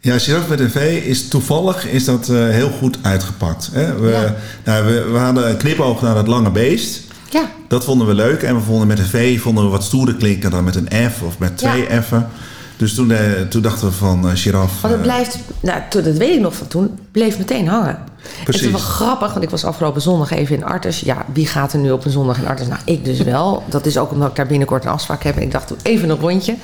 Ja, 0.00 0.18
Giraffe 0.18 0.50
met 0.50 0.60
een 0.60 0.70
V 0.70 1.02
is 1.06 1.28
toevallig 1.28 1.86
is 1.88 2.04
dat 2.04 2.28
eh, 2.28 2.48
heel 2.48 2.70
goed 2.70 2.98
uitgepakt. 3.02 3.70
Hè? 3.72 3.98
We, 4.00 4.08
Ja. 4.08 4.34
nou, 4.64 4.84
we, 4.86 5.10
we 5.12 5.18
hadden 5.18 5.48
een 5.50 5.56
knipoog 5.56 6.02
naar 6.02 6.16
het 6.16 6.26
lange 6.26 6.50
beest. 6.50 7.00
Ja, 7.30 7.42
Dat 7.68 7.84
vonden 7.84 8.06
we 8.06 8.14
leuk. 8.14 8.42
En 8.42 8.54
we 8.54 8.60
vonden 8.60 8.86
met 8.86 8.98
een 8.98 9.04
V 9.04 9.40
vonden 9.40 9.64
we 9.64 9.70
wat 9.70 9.84
stoerder 9.84 10.14
klinken 10.14 10.50
dan 10.50 10.64
met 10.64 10.74
een 10.74 11.10
F 11.10 11.22
of 11.22 11.38
met 11.38 11.58
twee 11.58 11.86
Ja. 11.90 12.02
F'en. 12.02 12.26
Dus 12.76 12.94
toen, 12.94 13.10
eh, 13.10 13.18
toen 13.48 13.62
dachten 13.62 13.86
we 13.86 13.92
van 13.92 14.28
eh 14.28 14.36
giraffe. 14.36 14.80
want 14.80 14.94
het 14.94 15.02
eh, 15.06 15.12
blijft, 15.12 15.38
nou, 15.60 15.80
toen- 15.90 16.02
dat 16.02 16.16
weet 16.16 16.34
ik 16.34 16.40
nog 16.40 16.54
van 16.54 16.66
toen, 16.66 16.98
bleef 17.12 17.38
meteen 17.38 17.68
hangen. 17.68 17.98
Precies. 18.44 18.60
Het 18.66 18.74
is 18.74 18.76
wel 18.82 18.90
grappig, 18.90 19.32
want 19.32 19.44
ik 19.44 19.50
was 19.50 19.64
afgelopen 19.64 20.00
zondag 20.02 20.30
even 20.30 20.56
in 20.56 20.64
Artes. 20.64 21.00
Ja, 21.00 21.24
wie 21.32 21.46
gaat 21.46 21.72
er 21.72 21.78
nu 21.78 21.90
op 21.90 22.04
een 22.04 22.10
zondag 22.10 22.38
in 22.38 22.46
Artes? 22.46 22.66
Nou, 22.66 22.80
ik 22.84 23.04
dus 23.04 23.20
wel. 23.22 23.64
Dat 23.68 23.86
is 23.86 23.98
ook 23.98 24.10
omdat 24.10 24.28
ik 24.28 24.36
daar 24.36 24.46
binnenkort 24.46 24.84
een 24.84 24.90
afspraak 24.90 25.22
heb. 25.22 25.36
En 25.36 25.42
ik 25.42 25.50
dacht, 25.52 25.72
even 25.82 26.08
een 26.10 26.18
rondje. 26.18 26.54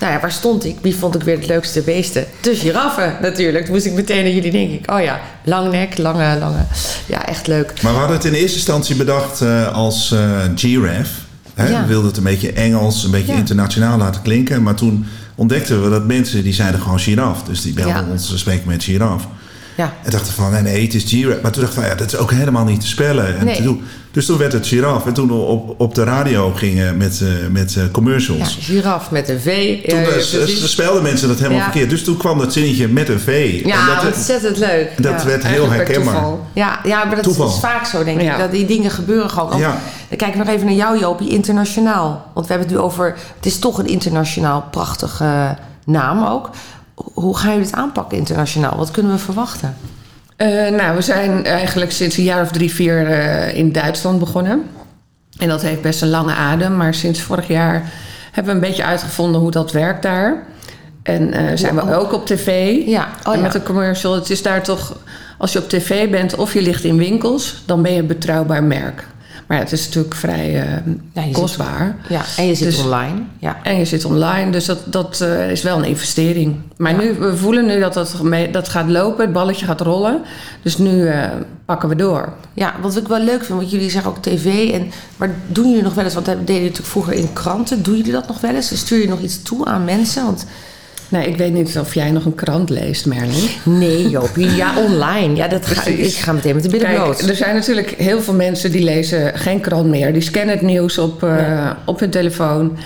Nou 0.00 0.12
ja, 0.12 0.20
waar 0.20 0.32
stond 0.32 0.64
ik? 0.64 0.76
Wie 0.82 0.94
vond 0.96 1.14
ik 1.14 1.22
weer 1.22 1.36
het 1.36 1.46
leukste 1.46 1.80
beesten? 1.80 2.24
De 2.40 2.54
giraffe 2.54 3.12
natuurlijk. 3.20 3.64
Toen 3.64 3.74
moest 3.74 3.86
ik 3.86 3.92
meteen 3.92 4.24
aan 4.24 4.34
jullie 4.34 4.50
denken. 4.50 4.94
Oh 4.94 5.02
ja, 5.02 5.20
lang 5.44 5.70
nek, 5.70 5.98
lange, 5.98 6.38
lange. 6.38 6.64
Ja, 7.06 7.26
echt 7.26 7.46
leuk. 7.46 7.82
Maar 7.82 7.92
we 7.92 7.98
hadden 7.98 8.16
het 8.16 8.26
in 8.26 8.32
eerste 8.32 8.56
instantie 8.56 8.96
bedacht 8.96 9.42
als 9.72 10.12
eh 10.12 10.20
giraffe. 10.54 11.20
Hè? 11.54 11.68
Ja. 11.68 11.80
We 11.80 11.86
wilden 11.86 12.06
het 12.08 12.16
een 12.16 12.22
beetje 12.22 12.52
Engels, 12.52 13.04
een 13.04 13.10
beetje 13.10 13.32
Ja. 13.32 13.38
internationaal 13.38 13.98
laten 13.98 14.22
klinken. 14.22 14.62
Maar 14.62 14.74
toen 14.74 15.06
ontdekten 15.40 15.82
we 15.82 15.90
dat 15.90 16.06
mensen 16.06 16.42
die 16.42 16.52
zeiden 16.52 16.80
gewoon 16.80 16.98
giraffe. 16.98 17.44
Dus 17.44 17.62
die 17.62 17.72
belden 17.72 17.94
Ja. 17.94 18.06
ons, 18.10 18.30
we 18.30 18.38
spreken 18.38 18.66
met 18.68 18.84
giraffe. 18.84 19.26
Ja, 19.76 19.92
En 20.04 20.10
dachten 20.10 20.32
van, 20.32 20.50
nee, 20.50 20.62
nee, 20.62 20.82
het 20.84 20.94
is 20.94 21.04
giraffe. 21.04 21.38
Maar 21.42 21.50
toen 21.52 21.62
dachten 21.62 21.82
we, 21.82 21.88
ja, 21.88 21.94
dat 21.94 22.06
is 22.12 22.16
ook 22.16 22.30
helemaal 22.30 22.64
niet 22.64 22.80
te 22.80 22.86
spellen 22.86 23.38
en 23.38 23.44
Nee. 23.44 23.56
te 23.56 23.62
doen. 23.62 23.82
Dus 24.12 24.26
toen 24.26 24.38
werd 24.38 24.52
het 24.52 24.66
giraffe. 24.66 25.08
En 25.08 25.14
toen 25.14 25.28
we 25.28 25.34
op, 25.34 25.80
op 25.80 25.94
de 25.94 26.04
radio 26.04 26.52
gingen 26.52 26.96
met, 26.96 27.20
eh, 27.22 27.28
met 27.50 27.76
eh, 27.76 27.82
ja 27.82 27.88
commercials. 27.92 28.58
giraf 28.60 29.10
met 29.10 29.28
een 29.28 29.40
V. 29.40 29.80
Toen 29.88 29.98
Ja, 30.00 30.08
precies. 30.08 30.70
spelden 30.70 31.02
mensen 31.02 31.28
dat 31.28 31.36
helemaal 31.38 31.58
Ja. 31.58 31.64
verkeerd. 31.64 31.90
Dus 31.90 32.04
toen 32.04 32.16
kwam 32.16 32.38
dat 32.38 32.52
zinnetje 32.52 32.88
met 32.88 33.08
een 33.08 33.20
V. 33.20 33.60
Ja, 33.64 33.88
en 33.98 34.04
dat, 34.04 34.14
ontzettend 34.14 34.56
leuk. 34.56 35.02
dat 35.02 35.20
ja. 35.20 35.26
werd 35.26 35.46
heel 35.46 35.70
herkenbaar. 35.70 36.24
Ja, 36.52 36.80
ja, 36.84 37.04
maar 37.04 37.14
dat 37.14 37.24
Toeval. 37.24 37.48
is 37.48 37.58
vaak 37.60 37.86
zo, 37.86 38.04
denk 38.04 38.18
ik. 38.18 38.24
Ja. 38.26 38.38
Dat 38.38 38.50
die 38.50 38.66
dingen 38.66 38.90
gebeuren 38.90 39.30
gewoon. 39.30 39.58
Ja. 39.58 39.80
Dan 40.10 40.18
kijk 40.18 40.32
ik 40.32 40.38
nog 40.38 40.48
even 40.48 40.66
naar 40.66 40.74
jou, 40.74 40.98
Jopie, 40.98 41.28
internationaal. 41.28 42.30
Want 42.34 42.46
we 42.46 42.52
hebben 42.52 42.68
het 42.68 42.78
nu 42.78 42.84
over... 42.84 43.16
Het 43.36 43.46
is 43.46 43.58
toch 43.58 43.78
een 43.78 43.86
internationaal 43.86 44.64
prachtige 44.70 45.56
naam 45.84 46.24
ook. 46.24 46.50
Hoe 46.94 47.36
gaan 47.36 47.50
jullie 47.50 47.66
het 47.66 47.74
aanpakken 47.74 48.18
internationaal? 48.18 48.76
Wat 48.76 48.90
kunnen 48.90 49.12
we 49.12 49.18
verwachten? 49.18 49.76
Eh, 50.36 50.48
nou, 50.68 50.96
we 50.96 51.02
zijn 51.02 51.44
eigenlijk 51.44 51.92
sinds 51.92 52.16
een 52.16 52.24
jaar 52.24 52.42
of 52.42 52.50
drie, 52.50 52.74
vier 52.74 53.06
eh, 53.06 53.54
in 53.54 53.72
Duitsland 53.72 54.18
begonnen. 54.18 54.62
En 55.38 55.48
dat 55.48 55.62
heeft 55.62 55.82
best 55.82 56.02
een 56.02 56.10
lange 56.10 56.32
adem. 56.32 56.76
Maar 56.76 56.94
sinds 56.94 57.20
vorig 57.20 57.48
jaar 57.48 57.92
hebben 58.32 58.54
we 58.54 58.60
een 58.60 58.68
beetje 58.68 58.84
uitgevonden 58.84 59.40
hoe 59.40 59.50
dat 59.50 59.72
werkt 59.72 60.02
daar. 60.02 60.46
En 61.02 61.32
eh, 61.32 61.56
zijn 61.56 61.74
we 61.74 61.94
ook 61.96 62.12
op 62.12 62.26
tv. 62.26 62.76
Ja, 62.86 63.08
oh 63.26 63.34
ja. 63.34 63.40
met 63.40 63.54
een 63.54 63.62
commercial. 63.62 64.14
Het 64.14 64.30
is 64.30 64.42
daar 64.42 64.62
toch, 64.62 64.96
als 65.38 65.52
je 65.52 65.58
op 65.58 65.68
tv 65.68 66.10
bent 66.10 66.34
of 66.34 66.54
je 66.54 66.62
ligt 66.62 66.84
in 66.84 66.96
winkels, 66.96 67.62
dan 67.66 67.82
ben 67.82 67.92
je 67.92 67.98
een 67.98 68.06
betrouwbaar 68.06 68.64
merk. 68.64 69.04
Maar 69.50 69.58
ja, 69.58 69.64
het 69.64 69.72
is 69.72 69.84
natuurlijk 69.86 70.14
vrij 70.14 70.46
eh, 70.46 70.76
Ja, 71.12 71.22
je 71.22 71.22
zit- 71.22 71.32
kostbaar. 71.32 71.96
Ja, 72.08 72.22
en 72.36 72.46
je 72.46 72.54
zit 72.54 72.66
Dus- 72.66 72.82
online. 72.82 73.20
Ja. 73.38 73.56
En 73.62 73.76
je 73.78 73.84
zit 73.84 74.04
online, 74.04 74.50
dus 74.50 74.64
dat, 74.64 74.78
dat 74.84 75.20
eh, 75.20 75.50
is 75.50 75.62
wel 75.62 75.78
een 75.78 75.84
investering. 75.84 76.56
Maar 76.76 76.94
nu, 76.94 77.12
we 77.18 77.36
voelen 77.36 77.66
nu 77.66 77.80
dat 77.80 77.94
dat, 77.94 78.14
dat 78.52 78.68
gaat 78.68 78.88
lopen, 78.88 79.24
het 79.24 79.32
balletje 79.32 79.66
gaat 79.66 79.80
rollen. 79.80 80.22
Dus 80.62 80.78
nu 80.78 81.06
eh, 81.08 81.28
pakken 81.64 81.88
we 81.88 81.94
door. 81.96 82.32
ja, 82.54 82.74
wat 82.82 82.96
ik 82.96 83.08
wel 83.08 83.20
leuk 83.20 83.44
vind, 83.44 83.58
want 83.58 83.70
jullie 83.70 83.90
zeggen 83.90 84.10
ook 84.10 84.22
tv. 84.22 84.70
En, 84.70 84.90
maar 85.16 85.30
doen 85.46 85.68
jullie 85.68 85.82
nog 85.82 85.94
wel 85.94 86.04
eens, 86.04 86.14
want 86.14 86.26
dat 86.26 86.34
deden 86.38 86.54
jullie 86.54 86.68
natuurlijk 86.68 86.92
vroeger 86.92 87.12
in 87.12 87.32
kranten. 87.32 87.82
Doen 87.82 87.96
jullie 87.96 88.12
dat 88.12 88.28
nog 88.28 88.40
wel 88.40 88.54
eens? 88.54 88.78
Stuur 88.78 88.98
je 89.00 89.08
nog 89.08 89.20
iets 89.20 89.42
toe 89.42 89.66
aan 89.66 89.84
mensen? 89.84 90.24
Want 90.24 90.46
Nee, 91.10 91.26
ik 91.28 91.36
weet 91.36 91.52
niet 91.52 91.78
of 91.78 91.94
jij 91.94 92.10
nog 92.10 92.24
een 92.24 92.34
krant 92.34 92.70
leest, 92.70 93.06
Merlin. 93.06 93.48
nee, 93.64 94.08
Jopie, 94.10 94.50
ja, 94.54 94.78
online. 94.78 95.36
Ja, 95.36 95.48
dat 95.48 95.66
ga, 95.66 95.84
ik 95.90 96.14
ga 96.14 96.32
meteen 96.32 96.54
met 96.54 96.62
de 96.62 96.70
billen 96.70 96.94
bloot. 96.94 97.20
er 97.20 97.34
zijn 97.36 97.54
natuurlijk 97.54 97.90
heel 97.90 98.20
veel 98.22 98.34
mensen 98.34 98.70
die 98.72 98.82
lezen 98.84 99.38
geen 99.38 99.60
krant 99.60 99.86
meer. 99.86 100.12
Die 100.12 100.22
scannen 100.22 100.54
het 100.54 100.62
nieuws 100.64 100.98
op, 100.98 101.22
eh, 101.22 101.36
Ja. 101.38 101.78
op 101.86 102.00
hun 102.00 102.10
telefoon. 102.10 102.76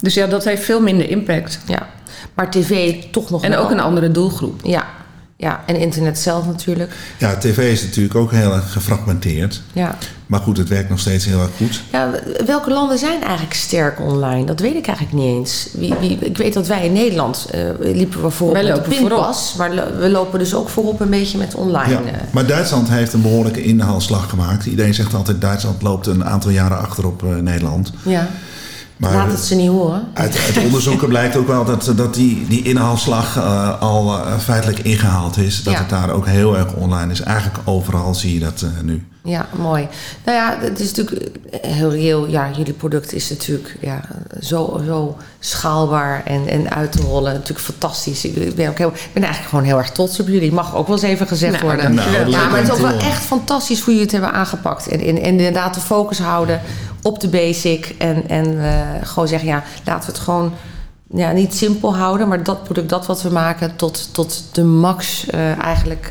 Dus 0.00 0.14
ja, 0.14 0.26
dat 0.26 0.44
heeft 0.44 0.62
veel 0.64 0.80
minder 0.80 1.08
impact. 1.10 1.58
Ja, 1.66 1.88
maar 2.34 2.50
tv 2.50 2.94
toch 3.10 3.30
nog 3.30 3.44
En 3.44 3.56
ook 3.56 3.70
een 3.70 3.80
andere 3.80 4.10
doelgroep. 4.10 4.60
Ja, 4.64 4.86
ja, 5.42 5.62
en 5.66 5.76
internet 5.76 6.18
zelf 6.18 6.46
natuurlijk. 6.46 6.94
Ja, 7.18 7.36
tv 7.36 7.72
is 7.72 7.82
natuurlijk 7.82 8.14
ook 8.14 8.30
heel 8.30 8.52
erg 8.52 8.72
gefragmenteerd. 8.72 9.62
Ja. 9.72 9.98
Maar 10.26 10.40
goed, 10.40 10.56
het 10.56 10.68
werkt 10.68 10.88
nog 10.88 10.98
steeds 10.98 11.24
heel 11.24 11.40
erg 11.40 11.50
goed. 11.56 11.82
ja, 11.92 12.10
welke 12.46 12.70
landen 12.70 12.98
zijn 12.98 13.22
eigenlijk 13.22 13.54
sterk 13.54 14.00
online? 14.00 14.44
Dat 14.44 14.60
weet 14.60 14.74
ik 14.74 14.86
eigenlijk 14.86 15.16
niet 15.16 15.36
eens. 15.36 15.68
Wie, 15.72 15.94
wie, 16.00 16.18
ik 16.18 16.36
weet 16.36 16.54
dat 16.54 16.66
wij 16.66 16.86
in 16.86 16.92
Nederland 16.92 17.46
eh, 17.50 17.60
liepen 17.78 18.22
we 18.22 18.30
voorop 18.30 18.54
Wij 18.56 18.64
met 18.64 18.76
lopen 18.76 18.90
de 18.90 18.96
pinpas. 18.96 19.54
Maar 19.58 19.98
we 19.98 20.10
lopen 20.10 20.38
dus 20.38 20.54
ook 20.54 20.68
voorop 20.68 21.00
een 21.00 21.10
beetje 21.10 21.38
met 21.38 21.54
online. 21.54 21.90
Ja. 21.90 21.98
eh. 21.98 22.14
Maar 22.30 22.46
Duitsland 22.46 22.88
heeft 22.88 23.12
een 23.12 23.22
behoorlijke 23.22 23.62
inhaalslag 23.62 24.28
gemaakt. 24.30 24.66
Iedereen 24.66 24.94
zegt 24.94 25.14
altijd 25.14 25.40
Duitsland 25.40 25.82
loopt 25.82 26.06
een 26.06 26.24
aantal 26.24 26.50
jaren 26.50 26.78
achter 26.78 27.06
op 27.06 27.22
eh, 27.22 27.36
Nederland. 27.36 27.92
ja. 28.02 28.28
Maar 29.02 29.14
Laat 29.14 29.30
het 29.30 29.40
ze 29.40 29.54
niet 29.54 29.68
horen. 29.68 30.02
uit, 30.14 30.38
uit 30.46 30.64
onderzoeken 30.64 31.08
blijkt 31.14 31.36
ook 31.36 31.46
wel 31.46 31.64
dat, 31.64 31.92
dat 31.96 32.14
die, 32.14 32.46
die 32.48 32.62
inhaalslag 32.62 33.36
eh, 33.36 33.80
al 33.80 34.18
eh, 34.18 34.38
feitelijk 34.38 34.78
ingehaald 34.78 35.36
is. 35.36 35.62
Dat 35.62 35.72
Ja. 35.72 35.78
het 35.78 35.88
daar 35.88 36.10
ook 36.10 36.26
heel 36.26 36.56
erg 36.56 36.72
online 36.74 37.12
is. 37.12 37.20
Eigenlijk 37.20 37.58
overal 37.64 38.14
zie 38.14 38.34
je 38.34 38.40
dat 38.40 38.62
eh, 38.62 38.68
nu. 38.82 39.06
Ja, 39.24 39.48
mooi. 39.56 39.88
Nou 40.24 40.38
ja, 40.38 40.56
het 40.60 40.80
is 40.80 40.92
natuurlijk 40.94 41.38
heel 41.50 41.90
reëel. 41.90 42.26
Ja, 42.26 42.50
jullie 42.56 42.72
product 42.72 43.12
is 43.12 43.30
natuurlijk 43.30 43.76
ja, 43.80 44.00
zo, 44.40 44.80
zo 44.86 45.16
schaalbaar 45.38 46.22
en, 46.24 46.48
en 46.48 46.70
uit 46.70 46.92
te 46.92 47.02
rollen. 47.02 47.32
Natuurlijk 47.32 47.66
fantastisch. 47.66 48.24
Ik 48.24 48.54
ben, 48.54 48.68
ook 48.68 48.78
heel, 48.78 48.88
ik 48.88 49.10
ben 49.12 49.22
eigenlijk 49.22 49.50
gewoon 49.50 49.64
heel 49.64 49.78
erg 49.78 49.90
trots 49.90 50.20
op 50.20 50.28
jullie. 50.28 50.52
Mag 50.52 50.74
ook 50.74 50.86
wel 50.86 50.96
eens 50.96 51.04
even 51.04 51.26
gezegd 51.26 51.52
Nou, 51.52 51.64
worden. 51.64 51.94
nou, 51.94 52.30
ja, 52.30 52.48
maar 52.48 52.58
het 52.58 52.68
is 52.68 52.74
ook 52.74 52.80
wel 52.80 52.98
echt 52.98 53.22
fantastisch 53.22 53.78
hoe 53.80 53.88
jullie 53.88 54.02
het 54.02 54.12
hebben 54.12 54.32
aangepakt. 54.32 54.88
En, 54.88 55.00
en, 55.00 55.16
en 55.16 55.22
inderdaad 55.22 55.74
de 55.74 55.80
focus 55.80 56.18
houden 56.18 56.60
op 57.02 57.20
de 57.20 57.28
basic. 57.28 57.94
En, 57.98 58.28
en 58.28 58.64
eh, 58.64 59.06
gewoon 59.08 59.28
zeggen, 59.28 59.48
ja, 59.48 59.62
laten 59.84 60.06
we 60.06 60.12
het 60.12 60.22
gewoon 60.22 60.52
ja, 61.10 61.32
niet 61.32 61.54
simpel 61.54 61.96
houden. 61.96 62.28
Maar 62.28 62.42
dat 62.42 62.64
product, 62.64 62.88
dat 62.88 63.06
wat 63.06 63.22
we 63.22 63.30
maken, 63.30 63.76
tot, 63.76 64.08
tot 64.14 64.44
de 64.52 64.64
max 64.64 65.26
eh, 65.26 65.58
eigenlijk 65.58 66.10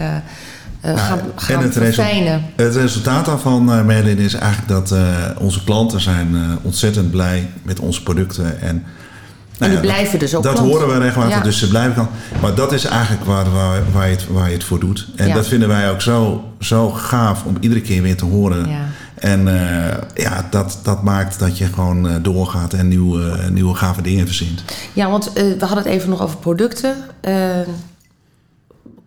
eh, 0.82 0.92
eh, 0.92 0.98
gaan, 0.98 1.20
gaan 1.36 1.58
en 1.58 1.64
het, 1.64 1.74
verfijnen. 1.74 2.42
het 2.56 2.76
resultaat 2.76 3.26
daarvan, 3.26 3.72
eh 3.72 3.84
Merlin, 3.84 4.18
is 4.18 4.34
eigenlijk 4.34 4.72
dat 4.72 4.92
eh, 4.92 5.06
onze 5.38 5.64
klanten 5.64 6.02
zijn 6.02 6.36
ontzettend 6.62 7.12
blij 7.12 7.50
met 7.64 7.80
onze 7.80 8.04
producten. 8.04 8.62
En, 8.62 8.84
nou 9.58 9.72
die 9.72 9.82
ja, 9.82 9.94
blijven 9.94 10.20
dus 10.20 10.36
ook 10.36 10.44
Dat 10.44 10.60
horen 10.60 10.88
we 10.88 10.98
regelmatig, 10.98 11.38
Ja. 11.38 11.44
dus 11.44 11.60
ze 11.60 11.68
blijven 11.68 11.94
klant. 11.94 12.10
Maar 12.42 12.56
dat 12.56 12.72
is 12.72 12.86
eigenlijk 12.86 13.26
waar, 13.26 13.52
waar, 13.52 13.82
waar, 13.92 14.08
je, 14.08 14.16
het, 14.16 14.28
waar 14.28 14.48
je 14.48 14.54
het 14.54 14.64
voor 14.64 14.80
doet. 14.80 15.08
En 15.16 15.28
Ja. 15.28 15.34
dat 15.34 15.48
vinden 15.48 15.68
wij 15.68 15.92
ook 15.92 16.02
zo, 16.02 16.44
zo 16.60 16.90
gaaf 16.90 17.44
om 17.46 17.58
iedere 17.60 17.82
keer 17.82 18.02
weer 18.02 18.18
te 18.18 18.26
horen. 18.26 18.68
En 19.16 19.46
ja, 20.14 20.48
dat, 20.50 20.80
dat 20.84 21.04
maakt 21.04 21.40
dat 21.40 21.58
je 21.58 21.66
gewoon 21.66 22.22
doorgaat 22.22 22.74
en 22.74 22.88
nieuwe, 22.88 23.38
nieuwe 23.52 23.76
gave 23.76 24.02
dingen 24.02 24.26
verzint. 24.26 24.64
Ja, 24.94 25.10
want 25.10 25.32
we 25.34 25.56
hadden 25.60 25.78
het 25.78 25.94
even 25.94 26.10
nog 26.10 26.22
over 26.22 26.38
producten. 26.38 26.96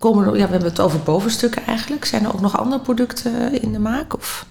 Komen 0.04 0.26
er, 0.26 0.36
ja, 0.36 0.44
we 0.44 0.50
hebben 0.50 0.68
het 0.68 0.80
over 0.80 1.00
bovenstukken 1.00 1.66
eigenlijk. 1.66 2.04
Zijn 2.04 2.24
er 2.24 2.34
ook 2.34 2.40
nog 2.40 2.58
andere 2.58 2.82
producten 2.82 3.62
in 3.62 3.72
de 3.72 3.78
maak? 3.78 4.14
Of? 4.14 4.46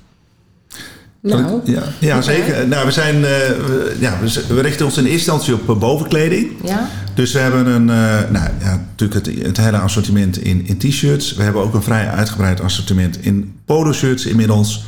Nou, 1.21 1.61
Ja, 1.63 1.83
ja 1.99 2.21
zeker. 2.21 2.67
Nou, 2.67 2.85
we, 2.85 2.91
zijn, 2.91 3.15
eh, 3.15 3.21
we, 3.21 3.95
ja, 3.99 4.17
we, 4.47 4.61
richten 4.61 4.85
ons 4.85 4.97
in 4.97 5.03
eerste 5.03 5.17
instantie 5.17 5.53
op 5.53 5.69
eh, 5.69 5.77
bovenkleding. 5.77 6.51
Ja? 6.63 6.89
Dus 7.13 7.33
we 7.33 7.39
hebben 7.39 7.65
een, 7.65 7.89
eh, 7.89 8.29
nou 8.29 8.49
ja, 8.59 8.81
natuurlijk 8.89 9.25
het, 9.25 9.45
het 9.45 9.57
hele 9.57 9.77
assortiment 9.77 10.37
in, 10.37 10.67
in 10.67 10.77
t-shirts. 10.77 11.33
We 11.33 11.43
hebben 11.43 11.61
ook 11.61 11.73
een 11.73 11.83
vrij 11.83 12.07
uitgebreid 12.07 12.61
assortiment 12.61 13.25
in 13.25 13.55
polo-shirts 13.65 14.25
inmiddels. 14.25 14.85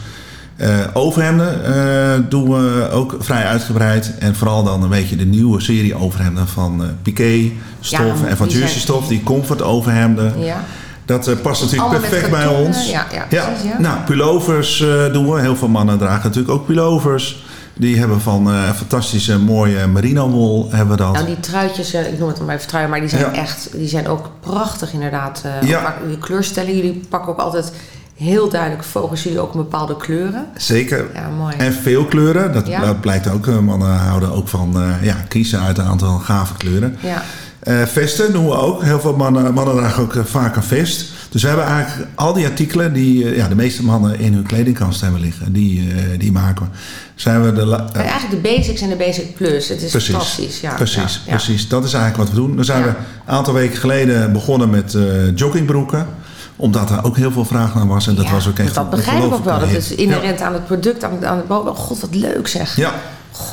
Eh, 0.55 0.79
overhemden 0.93 1.65
eh, 1.65 2.19
doen 2.29 2.49
we 2.49 2.89
ook 2.91 3.15
vrij 3.19 3.45
uitgebreid. 3.45 4.17
En 4.19 4.35
vooral 4.35 4.63
dan 4.63 4.83
een 4.83 4.89
beetje 4.89 5.15
de 5.15 5.25
nieuwe 5.25 5.61
serie 5.61 5.95
overhemden 5.95 6.47
van 6.47 6.83
eh 6.83 6.89
Piqué 7.01 7.51
stof 7.79 8.21
Ja, 8.21 8.27
en 8.27 8.37
van 8.37 8.49
stof. 8.65 9.07
Die 9.07 9.23
comfort 9.23 9.61
overhemden. 9.61 10.39
Ja. 10.39 10.63
Dat 11.05 11.27
uh, 11.27 11.35
past 11.41 11.61
natuurlijk 11.61 11.89
Allemaal 11.89 12.09
perfect 12.09 12.31
bij 12.31 12.47
ons. 12.47 12.89
ja, 12.89 13.05
ja, 13.11 13.45
precies, 13.45 13.69
ja. 13.69 13.79
Nou, 13.79 13.99
pullovers 14.05 14.79
uh, 14.79 15.13
doen 15.13 15.31
we. 15.31 15.39
Heel 15.41 15.55
veel 15.55 15.67
mannen 15.67 15.97
dragen 15.97 16.23
natuurlijk 16.23 16.53
ook 16.53 16.65
pullovers. 16.65 17.43
Die 17.77 17.97
hebben 17.99 18.21
van 18.21 18.47
uh, 18.53 18.71
fantastische 18.71 19.39
mooie 19.39 19.87
merino 19.87 20.29
wol 20.29 20.67
hebben 20.71 20.97
we 20.97 21.03
dat. 21.03 21.13
Nou, 21.13 21.25
die 21.25 21.39
truitjes, 21.39 21.93
uh, 21.93 22.11
ik 22.13 22.19
noem 22.19 22.27
het 22.27 22.45
maar 22.45 22.55
even 22.55 22.89
maar 22.89 22.99
die 22.99 23.09
zijn 23.09 23.21
Ja. 23.21 23.33
echt, 23.33 23.69
die 23.73 23.87
zijn 23.87 24.07
ook 24.07 24.29
prachtig 24.39 24.93
inderdaad. 24.93 25.43
Uh, 25.45 25.69
Ja. 25.69 25.95
Die 26.07 26.17
kleurstelling, 26.17 26.75
jullie 26.75 27.01
pakken 27.09 27.31
ook 27.31 27.39
altijd 27.39 27.71
heel 28.15 28.49
duidelijk, 28.49 28.83
focussen 28.83 29.29
jullie 29.29 29.45
ook 29.45 29.53
op 29.53 29.57
bepaalde 29.57 29.97
kleuren. 29.97 30.45
Zeker. 30.57 31.05
Ja, 31.13 31.29
mooi. 31.29 31.55
En 31.57 31.73
veel 31.73 32.05
kleuren. 32.05 32.53
Dat, 32.53 32.67
Ja. 32.67 32.93
blijkt 32.93 33.29
ook. 33.29 33.45
Uh, 33.45 33.59
Mannen 33.59 33.97
houden 33.97 34.31
ook 34.31 34.47
van 34.47 34.73
uh, 34.81 35.03
ja, 35.03 35.15
kiezen 35.27 35.59
uit 35.59 35.77
een 35.77 35.85
aantal 35.85 36.17
gave 36.17 36.53
kleuren. 36.57 36.97
Ja. 36.99 37.23
Uh, 37.63 37.81
vesten 37.85 38.33
doen 38.33 38.45
we 38.45 38.53
ook. 38.55 38.83
Heel 38.83 38.99
veel 38.99 39.15
mannen, 39.15 39.53
mannen 39.53 39.75
dragen 39.75 40.03
ook 40.03 40.15
vaak 40.23 40.55
een 40.55 40.63
vest. 40.63 41.05
Dus 41.29 41.41
we 41.41 41.47
hebben 41.47 41.65
eigenlijk 41.65 42.09
al 42.15 42.33
die 42.33 42.45
artikelen 42.45 42.93
die 42.93 43.23
uh, 43.23 43.35
ja, 43.37 43.47
de 43.47 43.55
meeste 43.55 43.83
mannen 43.83 44.19
in 44.19 44.33
hun 44.33 44.43
kledingkast 44.43 45.01
hebben 45.01 45.21
liggen. 45.21 45.53
Die, 45.53 45.87
uh, 45.87 45.93
die 46.17 46.31
maken 46.31 46.65
we. 46.65 46.77
Zijn 47.15 47.43
we 47.43 47.53
de 47.53 47.75
eigenlijk 47.93 48.43
de 48.43 48.49
basics 48.49 48.81
en 48.81 48.89
de 48.89 48.95
basic 48.95 49.35
plus. 49.35 49.69
Het 49.69 49.81
is 49.81 49.91
Precies. 49.91 50.09
fantastisch. 50.15 50.59
Ja, 50.61 50.73
precies, 50.73 51.21
ja, 51.25 51.31
precies. 51.31 51.67
Dat 51.67 51.83
is 51.85 51.93
eigenlijk 51.93 52.23
wat 52.23 52.37
we 52.39 52.47
doen. 52.47 52.55
Dan 52.55 52.65
zijn 52.65 52.83
we 52.83 52.89
een 52.89 52.95
aantal 53.25 53.53
weken 53.53 53.77
geleden 53.77 54.31
begonnen 54.33 54.69
met 54.69 54.97
joggingbroeken. 55.35 56.07
Omdat 56.55 56.89
er 56.89 57.03
ook 57.03 57.17
heel 57.17 57.31
veel 57.31 57.45
vraag 57.45 57.75
naar 57.75 57.87
was. 57.87 58.07
En 58.07 58.15
dat 58.15 58.25
Ja, 58.25 58.31
was 58.31 58.47
ook 58.47 58.59
echt 58.59 58.75
Dat 58.75 58.89
begrijp 58.89 59.23
ik 59.23 59.33
ook 59.33 59.43
wel. 59.43 59.59
Dat 59.59 59.69
is 59.69 59.91
inherent 59.95 60.41
aan 60.41 60.53
het 60.53 60.65
product, 60.65 61.03
aan 61.03 61.11
het, 61.11 61.23
aan 61.23 61.37
het 61.37 61.47
boven. 61.47 61.75
God, 61.75 61.99
wat 61.99 62.15
leuk 62.15 62.47
zeg. 62.47 62.75
Ja. 62.75 62.93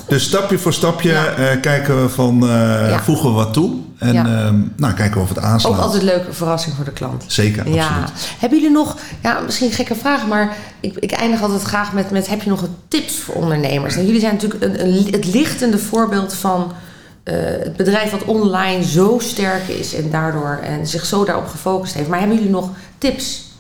Dus 0.09 0.25
stapje 0.25 0.59
voor 0.59 0.73
stapje 0.73 1.11
Ja. 1.11 1.25
eh, 1.27 1.61
kijken 1.61 2.03
we 2.03 2.09
van, 2.09 2.49
eh, 2.49 3.01
voegen 3.01 3.29
we 3.29 3.35
wat 3.35 3.53
toe. 3.53 3.71
En 3.99 4.17
ehm, 4.17 4.55
nou, 4.77 4.95
kijken 4.95 5.17
we 5.17 5.23
of 5.23 5.29
het 5.29 5.39
aanslaat. 5.39 5.73
Ook 5.73 5.79
altijd 5.79 6.01
een 6.03 6.09
leuke 6.09 6.33
verrassing 6.33 6.75
voor 6.77 6.85
de 6.85 6.91
klant. 6.91 7.25
Zeker, 7.27 7.69
Ja. 7.69 7.87
absoluut. 7.87 8.31
Hebben 8.39 8.59
jullie 8.59 8.75
nog, 8.75 8.97
ja, 9.23 9.41
misschien 9.41 9.67
een 9.69 9.73
gekke 9.75 9.95
vraag, 9.95 10.27
maar 10.27 10.57
ik, 10.81 10.97
ik 10.99 11.13
eindig 11.13 11.43
altijd 11.43 11.63
graag 11.63 11.93
met, 11.93 12.11
met: 12.11 12.27
heb 12.29 12.43
je 12.43 12.51
nog 12.51 12.63
een 12.63 12.75
tips 12.89 13.19
voor 13.19 13.35
ondernemers? 13.35 13.97
En 13.97 14.05
jullie 14.07 14.21
zijn 14.21 14.33
natuurlijk 14.35 14.63
een, 14.65 14.87
een, 14.87 15.09
het 15.11 15.25
lichtende 15.35 15.79
voorbeeld 15.79 16.35
van 16.35 16.73
eh, 17.23 17.35
het 17.39 17.77
bedrijf 17.77 18.11
wat 18.11 18.25
online 18.25 18.85
zo 18.85 19.19
sterk 19.19 19.69
is 19.69 19.95
en 19.95 20.11
daardoor 20.11 20.61
en 20.65 20.87
zich 20.87 21.05
zo 21.05 21.25
daarop 21.25 21.47
gefocust 21.47 21.95
heeft. 21.95 22.09
Maar 22.09 22.19
hebben 22.19 22.37
jullie 22.37 22.53
nog 22.53 22.71
tips? 22.99 23.51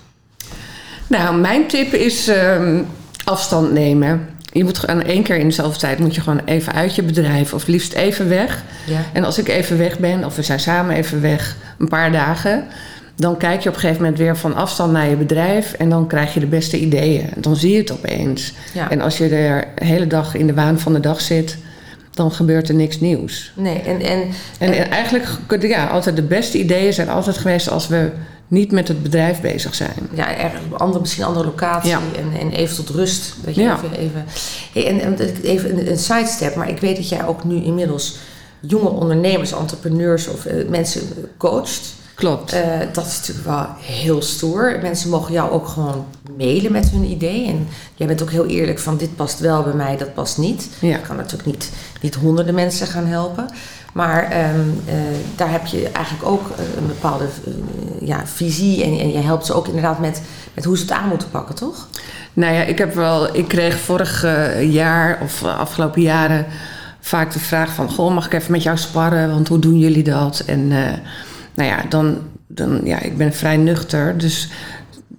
Nou, 1.06 1.36
mijn 1.36 1.66
tip 1.66 1.92
is 1.92 2.28
ehm, 2.28 2.82
afstand 3.24 3.72
nemen. 3.72 4.28
Je 4.52 4.64
moet 4.64 4.78
gewoon 4.78 5.02
één 5.02 5.22
keer 5.22 5.36
in 5.36 5.46
dezelfde 5.46 5.78
tijd 5.78 5.98
moet 5.98 6.14
je 6.14 6.20
gewoon 6.20 6.40
even 6.44 6.72
uit 6.72 6.94
je 6.94 7.02
bedrijf, 7.02 7.54
of 7.54 7.66
liefst 7.66 7.92
even 7.92 8.28
weg. 8.28 8.64
Ja. 8.86 9.00
En 9.12 9.24
als 9.24 9.38
ik 9.38 9.48
even 9.48 9.78
weg 9.78 9.98
ben, 9.98 10.24
of 10.24 10.36
we 10.36 10.42
zijn 10.42 10.60
samen 10.60 10.96
even 10.96 11.20
weg, 11.20 11.56
een 11.78 11.88
paar 11.88 12.12
dagen, 12.12 12.64
dan 13.16 13.36
kijk 13.36 13.62
je 13.62 13.68
op 13.68 13.74
een 13.74 13.80
gegeven 13.80 14.02
moment 14.02 14.20
weer 14.20 14.36
van 14.36 14.54
afstand 14.54 14.92
naar 14.92 15.08
je 15.08 15.16
bedrijf 15.16 15.72
en 15.72 15.88
dan 15.88 16.06
krijg 16.06 16.34
je 16.34 16.40
de 16.40 16.46
beste 16.46 16.78
ideeën. 16.78 17.28
Dan 17.36 17.56
zie 17.56 17.72
je 17.72 17.78
het 17.78 17.92
opeens. 17.92 18.52
Ja. 18.74 18.90
En 18.90 19.00
als 19.00 19.18
je 19.18 19.28
er 19.28 19.68
de 19.74 19.84
hele 19.84 20.06
dag 20.06 20.34
in 20.34 20.46
de 20.46 20.54
waan 20.54 20.78
van 20.78 20.92
de 20.92 21.00
dag 21.00 21.20
zit, 21.20 21.56
dan 22.12 22.32
gebeurt 22.32 22.68
er 22.68 22.74
niks 22.74 23.00
nieuws. 23.00 23.52
Nee, 23.56 23.80
en, 23.80 24.00
en, 24.00 24.22
En, 24.58 24.72
en 24.72 24.90
eigenlijk, 24.90 25.26
ja, 25.60 25.86
altijd 25.86 26.16
de 26.16 26.22
beste 26.22 26.58
ideeën 26.58 26.92
zijn 26.92 27.08
altijd 27.08 27.36
geweest 27.38 27.70
als 27.70 27.88
we 27.88 28.10
niet 28.48 28.72
met 28.72 28.88
het 28.88 29.02
bedrijf 29.02 29.40
bezig 29.40 29.74
zijn. 29.74 29.94
ja, 30.14 30.36
er, 30.36 30.50
andere, 30.76 31.00
misschien 31.00 31.22
een 31.22 31.28
andere 31.28 31.46
locatie 31.46 31.90
Ja. 31.90 32.00
en, 32.16 32.40
en 32.40 32.50
even 32.52 32.76
tot 32.76 32.88
rust. 32.88 33.34
Dat 33.44 33.54
je 33.54 33.60
Ja. 33.62 33.76
even, 33.76 33.98
even, 33.98 34.24
hey, 34.72 34.86
en, 34.88 35.00
en 35.00 35.16
even 35.42 35.78
een, 35.78 35.90
een 35.90 35.98
sidestep, 35.98 36.54
maar 36.54 36.68
ik 36.68 36.78
weet 36.80 36.96
dat 36.96 37.08
jij 37.08 37.26
ook 37.26 37.44
nu 37.44 37.62
inmiddels 37.64 38.16
jonge 38.60 38.88
ondernemers, 38.88 39.52
entrepreneurs 39.52 40.28
of 40.28 40.46
eh, 40.46 40.68
mensen 40.68 41.02
coacht. 41.36 41.94
Klopt. 42.14 42.52
Eh, 42.52 42.62
dat 42.92 43.06
is 43.06 43.16
natuurlijk 43.18 43.46
wel 43.46 43.66
heel 43.80 44.22
stoer. 44.22 44.78
Mensen 44.82 45.10
mogen 45.10 45.32
jou 45.32 45.50
ook 45.50 45.68
gewoon 45.68 46.04
mailen 46.36 46.72
met 46.72 46.90
hun 46.90 47.04
idee. 47.04 47.46
En 47.46 47.68
jij 47.94 48.06
bent 48.06 48.22
ook 48.22 48.30
heel 48.30 48.46
eerlijk 48.46 48.78
van 48.78 48.96
dit 48.96 49.16
past 49.16 49.40
wel 49.40 49.62
bij 49.62 49.72
mij, 49.72 49.96
dat 49.96 50.14
past 50.14 50.38
niet. 50.38 50.68
Ja. 50.78 50.96
Ik 50.96 51.02
kan 51.02 51.16
natuurlijk 51.16 51.46
niet, 51.46 51.70
niet 52.00 52.14
honderden 52.14 52.54
mensen 52.54 52.86
gaan 52.86 53.06
helpen. 53.06 53.48
Maar 53.92 54.30
ehm, 54.30 54.60
eh, 54.86 54.94
daar 55.36 55.50
heb 55.50 55.66
je 55.66 55.88
eigenlijk 55.88 56.26
ook 56.26 56.50
eh, 56.50 56.64
een 56.76 56.86
bepaalde 56.86 57.24
ja, 58.00 58.26
visie. 58.26 58.82
En, 58.84 58.98
en 58.98 59.12
je 59.12 59.18
helpt 59.18 59.46
ze 59.46 59.52
ook 59.52 59.66
inderdaad 59.66 59.98
met, 59.98 60.22
met 60.54 60.64
hoe 60.64 60.76
ze 60.76 60.82
het 60.82 60.92
aan 60.92 61.08
moeten 61.08 61.30
pakken, 61.30 61.54
toch? 61.54 61.88
Nou 62.32 62.54
ja, 62.54 62.62
ik 62.62 62.78
heb 62.78 62.94
wel, 62.94 63.36
ik 63.36 63.48
kreeg 63.48 63.78
vorig 63.78 64.26
jaar 64.60 65.18
of 65.22 65.44
afgelopen 65.44 66.02
jaren 66.02 66.46
vaak 67.00 67.32
de 67.32 67.38
vraag 67.38 67.74
van, 67.74 67.90
goh, 67.90 68.14
mag 68.14 68.26
ik 68.26 68.32
even 68.32 68.52
met 68.52 68.62
jou 68.62 68.76
sparren? 68.76 69.30
Want 69.30 69.48
hoe 69.48 69.58
doen 69.58 69.78
jullie 69.78 70.02
dat? 70.02 70.42
En 70.46 70.72
nou 71.54 71.68
ja, 71.68 71.84
dan, 71.88 72.18
dan, 72.46 72.80
ja, 72.84 73.00
ik 73.00 73.16
ben 73.16 73.32
vrij 73.32 73.56
nuchter, 73.56 74.18
dus 74.18 74.48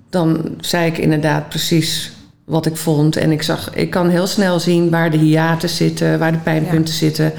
dan 0.09 0.55
zei 0.59 0.87
ik 0.87 0.97
inderdaad 0.97 1.49
precies 1.49 2.11
wat 2.43 2.65
ik 2.65 2.77
vond. 2.77 3.15
En 3.15 3.31
ik 3.31 3.41
zag, 3.41 3.69
ik 3.73 3.89
kan 3.89 4.09
heel 4.09 4.27
snel 4.27 4.59
zien 4.59 4.89
waar 4.89 5.11
de 5.11 5.17
hiaten 5.17 5.69
zitten, 5.69 6.19
waar 6.19 6.31
de 6.31 6.37
pijnpunten 6.37 6.93
zitten. 6.93 7.33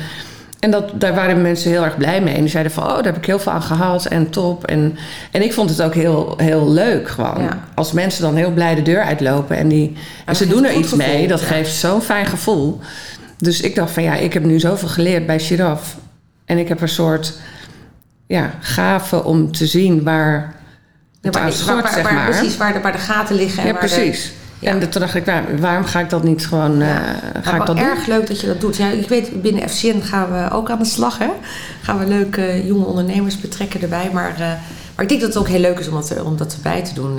En 0.59 0.70
dat, 0.70 1.00
daar 1.00 1.14
waren 1.14 1.42
mensen 1.42 1.70
heel 1.70 1.85
erg 1.85 1.96
blij 1.96 2.20
mee. 2.20 2.35
En 2.35 2.40
die 2.40 2.50
zeiden 2.50 2.72
van, 2.72 2.85
oh, 2.85 2.94
daar 2.94 3.04
heb 3.04 3.16
ik 3.16 3.26
heel 3.26 3.38
veel 3.38 3.52
aan 3.52 3.62
gehad 3.62 4.07
en 4.07 4.30
top. 4.30 4.64
En, 4.64 4.98
en 5.30 5.42
ik 5.42 5.52
vond 5.52 5.70
het 5.70 5.83
ook 5.83 5.94
heel, 5.94 6.35
heel 6.37 6.70
leuk 6.70 7.09
gewoon. 7.09 7.42
Ja. 7.42 7.64
Als 7.74 7.92
mensen 7.92 8.22
dan 8.22 8.37
heel 8.37 8.50
blij 8.50 8.74
de 8.74 8.83
deur 8.83 9.02
uitlopen 9.02 9.57
en, 9.57 9.68
die, 9.68 9.96
en 10.24 10.37
ze 10.37 10.46
doen 10.46 10.64
er 10.64 10.74
iets 10.74 10.94
mee. 10.94 11.28
Dat 11.28 11.40
ja. 11.40 11.46
geeft 11.46 11.74
zo'n 11.74 12.02
fijn 12.02 12.26
gevoel. 12.26 12.80
Dus 13.38 13.61
ik 13.61 13.74
dacht 13.74 13.90
van, 13.90 14.02
ja, 14.02 14.14
ik 14.14 14.33
heb 14.33 14.44
nu 14.44 14.61
zoveel 14.61 14.88
geleerd 14.88 15.26
bij 15.26 15.40
Giraf. 15.40 15.96
En 16.44 16.59
ik 16.59 16.68
heb 16.68 16.80
een 16.80 16.88
soort 16.88 17.38
ja, 18.26 18.50
gave 18.60 19.24
om 19.24 19.52
te 19.52 19.66
zien 19.66 20.02
waar 20.02 20.54
het 21.20 21.34
waar, 21.34 21.42
aan 21.42 21.48
waar, 21.48 21.58
schort, 21.58 21.82
waar- 21.82 21.92
zeg 21.92 22.02
waar- 22.02 22.14
maar. 22.14 22.30
Precies, 22.30 22.56
waar 22.56 22.72
de, 22.72 22.80
waar 22.80 22.92
de 22.92 22.98
gaten 22.98 23.37
liggen. 23.37 23.60
En 23.62 23.66
Ja, 23.66 23.72
de- 23.72 23.78
precies. 23.78 24.32
Ja. 24.58 24.70
En 24.70 24.90
toen 24.90 25.00
dacht 25.00 25.14
ik, 25.14 25.24
waar- 25.24 25.60
waarom 25.60 25.84
ga 25.84 26.00
ik 26.00 26.10
dat 26.10 26.22
niet 26.22 26.46
gewoon 26.46 26.78
Ja. 26.78 27.02
ga 27.42 27.50
Maar 27.50 27.60
ik 27.60 27.66
dat 27.66 27.76
doen? 27.76 27.84
erg 27.87 28.06
leuk 28.06 28.26
dat 28.26 28.40
je 28.40 28.46
dat 28.46 28.60
doet. 28.60 28.76
Ja, 28.76 28.88
ik 28.88 29.08
weet, 29.08 29.42
binnen 29.42 29.68
FCN 29.68 30.00
gaan 30.00 30.32
we 30.32 30.50
ook 30.50 30.70
aan 30.70 30.78
de 30.78 30.84
slag. 30.84 31.18
Hè? 31.18 31.28
Gaan 31.82 31.98
we 31.98 32.06
leuke 32.06 32.40
eh, 32.46 32.66
jonge 32.66 32.84
ondernemers 32.84 33.40
betrekken 33.40 33.80
erbij. 33.82 34.10
Maar, 34.12 34.32
eh, 34.32 34.38
maar 34.94 35.02
ik 35.02 35.08
denk 35.08 35.20
dat 35.20 35.28
het 35.28 35.38
ook 35.38 35.48
heel 35.48 35.60
leuk 35.60 35.78
is 35.78 35.88
om 35.88 35.94
dat, 35.94 36.22
om 36.22 36.37
dat 36.37 36.52
erbij 36.54 36.82
te 36.84 36.94
doen. 36.94 37.18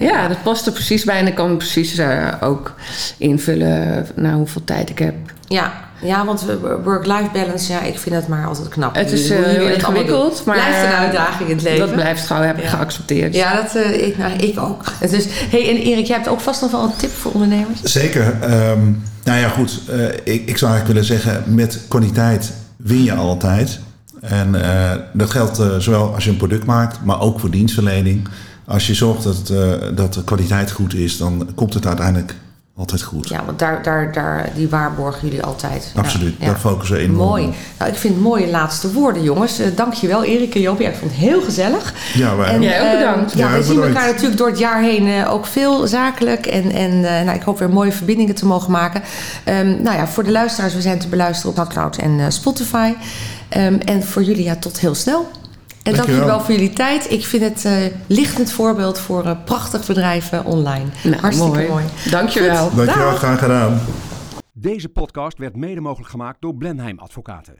Ja, 0.00 0.28
dat 0.28 0.42
past 0.42 0.66
er 0.66 0.72
precies 0.72 1.04
bij. 1.04 1.18
En 1.18 1.26
ik 1.26 1.34
kan 1.34 1.56
precies 1.56 2.00
ook 2.40 2.74
invullen 3.18 4.06
naar 4.14 4.32
hoeveel 4.34 4.64
tijd 4.64 4.90
ik 4.90 4.98
heb. 4.98 5.14
ja, 5.48 5.72
ja, 6.02 6.24
want 6.24 6.42
we- 6.42 6.78
work-life 6.84 7.28
balance, 7.32 7.72
ja, 7.72 7.80
ik 7.82 7.98
vind 7.98 8.14
het 8.14 8.28
maar 8.28 8.46
altijd 8.46 8.68
knap. 8.68 8.94
Het 8.94 9.12
is 9.12 9.28
heel 9.28 9.38
het 9.38 9.46
allemaal 9.56 9.72
ingewikkeld, 9.74 10.42
maar... 10.44 10.54
Blijft 10.56 10.84
een 10.86 10.98
uitdaging 10.98 11.48
in 11.48 11.54
het 11.54 11.64
leven. 11.64 11.86
Dat 11.86 11.92
blijft 11.94 12.26
gewoon, 12.26 12.42
heb 12.42 12.56
ik 12.58 12.62
Ja. 12.62 12.68
geaccepteerd. 12.68 13.34
Ja, 13.34 13.62
dat, 13.62 13.74
eh, 13.74 14.06
ik, 14.06 14.18
nou, 14.18 14.32
ik 14.32 14.58
ook. 14.60 14.84
Dus, 15.10 15.24
hey, 15.28 15.68
en 15.68 15.76
Erik, 15.76 16.06
jij 16.06 16.16
hebt 16.16 16.28
ook 16.28 16.40
vast 16.40 16.60
nog 16.60 16.70
wel 16.70 16.82
een 16.84 16.96
tip 16.96 17.10
voor 17.10 17.32
ondernemers? 17.32 17.82
Zeker. 17.82 18.36
Ehm, 18.40 18.80
nou 19.24 19.38
ja, 19.40 19.48
goed. 19.48 19.80
eh, 19.90 20.04
ik, 20.08 20.48
ik 20.48 20.58
zou 20.58 20.72
eigenlijk 20.72 20.86
willen 20.86 21.04
zeggen, 21.04 21.42
met 21.54 21.80
kwaliteit 21.88 22.52
win 22.76 23.02
je 23.02 23.14
altijd. 23.14 23.78
En 24.20 24.62
eh, 24.64 24.90
dat 25.12 25.30
geldt 25.30 25.58
eh, 25.58 25.76
zowel 25.78 26.14
als 26.14 26.24
je 26.24 26.30
een 26.30 26.36
product 26.36 26.64
maakt, 26.64 27.04
maar 27.04 27.20
ook 27.20 27.40
voor 27.40 27.50
dienstverlening. 27.50 28.28
Als 28.66 28.86
je 28.86 28.94
zorgt 28.94 29.22
dat, 29.22 29.50
eh, 29.50 29.72
dat 29.94 30.14
de 30.14 30.24
kwaliteit 30.24 30.70
goed 30.70 30.94
is, 30.94 31.16
dan 31.16 31.48
komt 31.54 31.74
het 31.74 31.86
uiteindelijk 31.86 32.34
altijd 32.76 33.02
goed. 33.02 33.28
Ja, 33.28 33.44
want 33.44 33.58
daar, 33.58 33.82
daar, 33.82 34.12
daar, 34.12 34.50
die 34.54 34.68
waarborgen 34.68 35.28
jullie 35.28 35.42
altijd. 35.42 35.92
Absoluut, 35.96 36.34
ja. 36.38 36.46
daar 36.46 36.56
focussen 36.56 36.96
we 36.96 37.02
enorm 37.02 37.16
Mooi. 37.28 37.54
Nou, 37.78 37.90
ik 37.90 37.96
vind 37.98 38.14
het 38.14 38.22
mooie 38.22 38.48
laatste 38.50 38.92
woorden, 38.92 39.22
jongens. 39.22 39.60
Uh, 39.60 39.66
dankjewel, 39.74 40.24
Erik 40.24 40.54
en 40.54 40.60
Joop. 40.60 40.80
Ja, 40.80 40.88
ik 40.88 40.94
vond 40.94 41.10
het 41.10 41.20
heel 41.20 41.40
gezellig. 41.42 41.94
Ja, 42.14 42.36
wij 42.36 42.48
En- 42.48 42.62
Jij 42.62 42.80
ook 42.80 42.86
eh, 42.86 42.98
bedankt. 42.98 43.32
ja, 43.32 43.48
Ja, 43.50 43.56
we 43.56 43.62
zien 43.62 43.82
elkaar 43.82 44.06
natuurlijk 44.06 44.36
door 44.38 44.48
het 44.48 44.58
jaar 44.58 44.82
heen 44.82 45.06
eh, 45.08 45.32
ook 45.32 45.46
veel 45.46 45.86
zakelijk. 45.86 46.46
En, 46.46 46.70
en 46.70 46.90
eh, 47.04 47.24
nou, 47.24 47.36
ik 47.36 47.42
hoop 47.42 47.58
weer 47.58 47.70
mooie 47.70 47.92
verbindingen 47.92 48.34
te 48.34 48.46
mogen 48.46 48.70
maken. 48.70 49.02
Ehm, 49.44 49.82
nou 49.82 49.96
ja, 49.96 50.06
voor 50.06 50.24
de 50.24 50.30
luisteraars, 50.32 50.74
we 50.74 50.80
zijn 50.80 50.98
te 50.98 51.08
beluisteren 51.08 51.50
op 51.50 51.56
Soundcloud 51.56 51.96
en 51.96 52.20
eh, 52.20 52.26
Spotify. 52.28 52.92
Ehm, 53.48 53.74
en 53.74 54.02
voor 54.04 54.22
jullie, 54.22 54.44
ja, 54.44 54.56
tot 54.56 54.80
heel 54.80 54.94
snel. 54.94 55.28
En 55.86 55.94
dank 55.94 56.08
jullie 56.08 56.24
wel 56.24 56.40
voor 56.40 56.54
jullie 56.54 56.72
tijd. 56.72 57.10
Ik 57.10 57.24
vind 57.24 57.42
het 57.42 57.64
eh 57.64 57.72
lichtend 58.06 58.52
voorbeeld 58.52 58.98
voor 58.98 59.24
eh, 59.24 59.36
prachtig 59.44 59.86
bedrijven 59.86 60.44
online. 60.44 60.84
Nou, 61.02 61.16
Hartstikke 61.20 61.52
mooi. 61.52 61.68
mooi. 61.68 61.84
Dankjewel. 62.10 62.68
Goed. 62.68 62.76
Dankjewel, 62.76 63.10
Dag. 63.10 63.18
graag 63.18 63.38
gedaan. 63.38 63.80
Deze 64.52 64.88
podcast 64.88 65.38
werd 65.38 65.56
mede 65.56 65.80
mogelijk 65.80 66.10
gemaakt 66.10 66.40
door 66.40 66.54
Blenheim 66.54 66.98
Advocaten. 66.98 67.54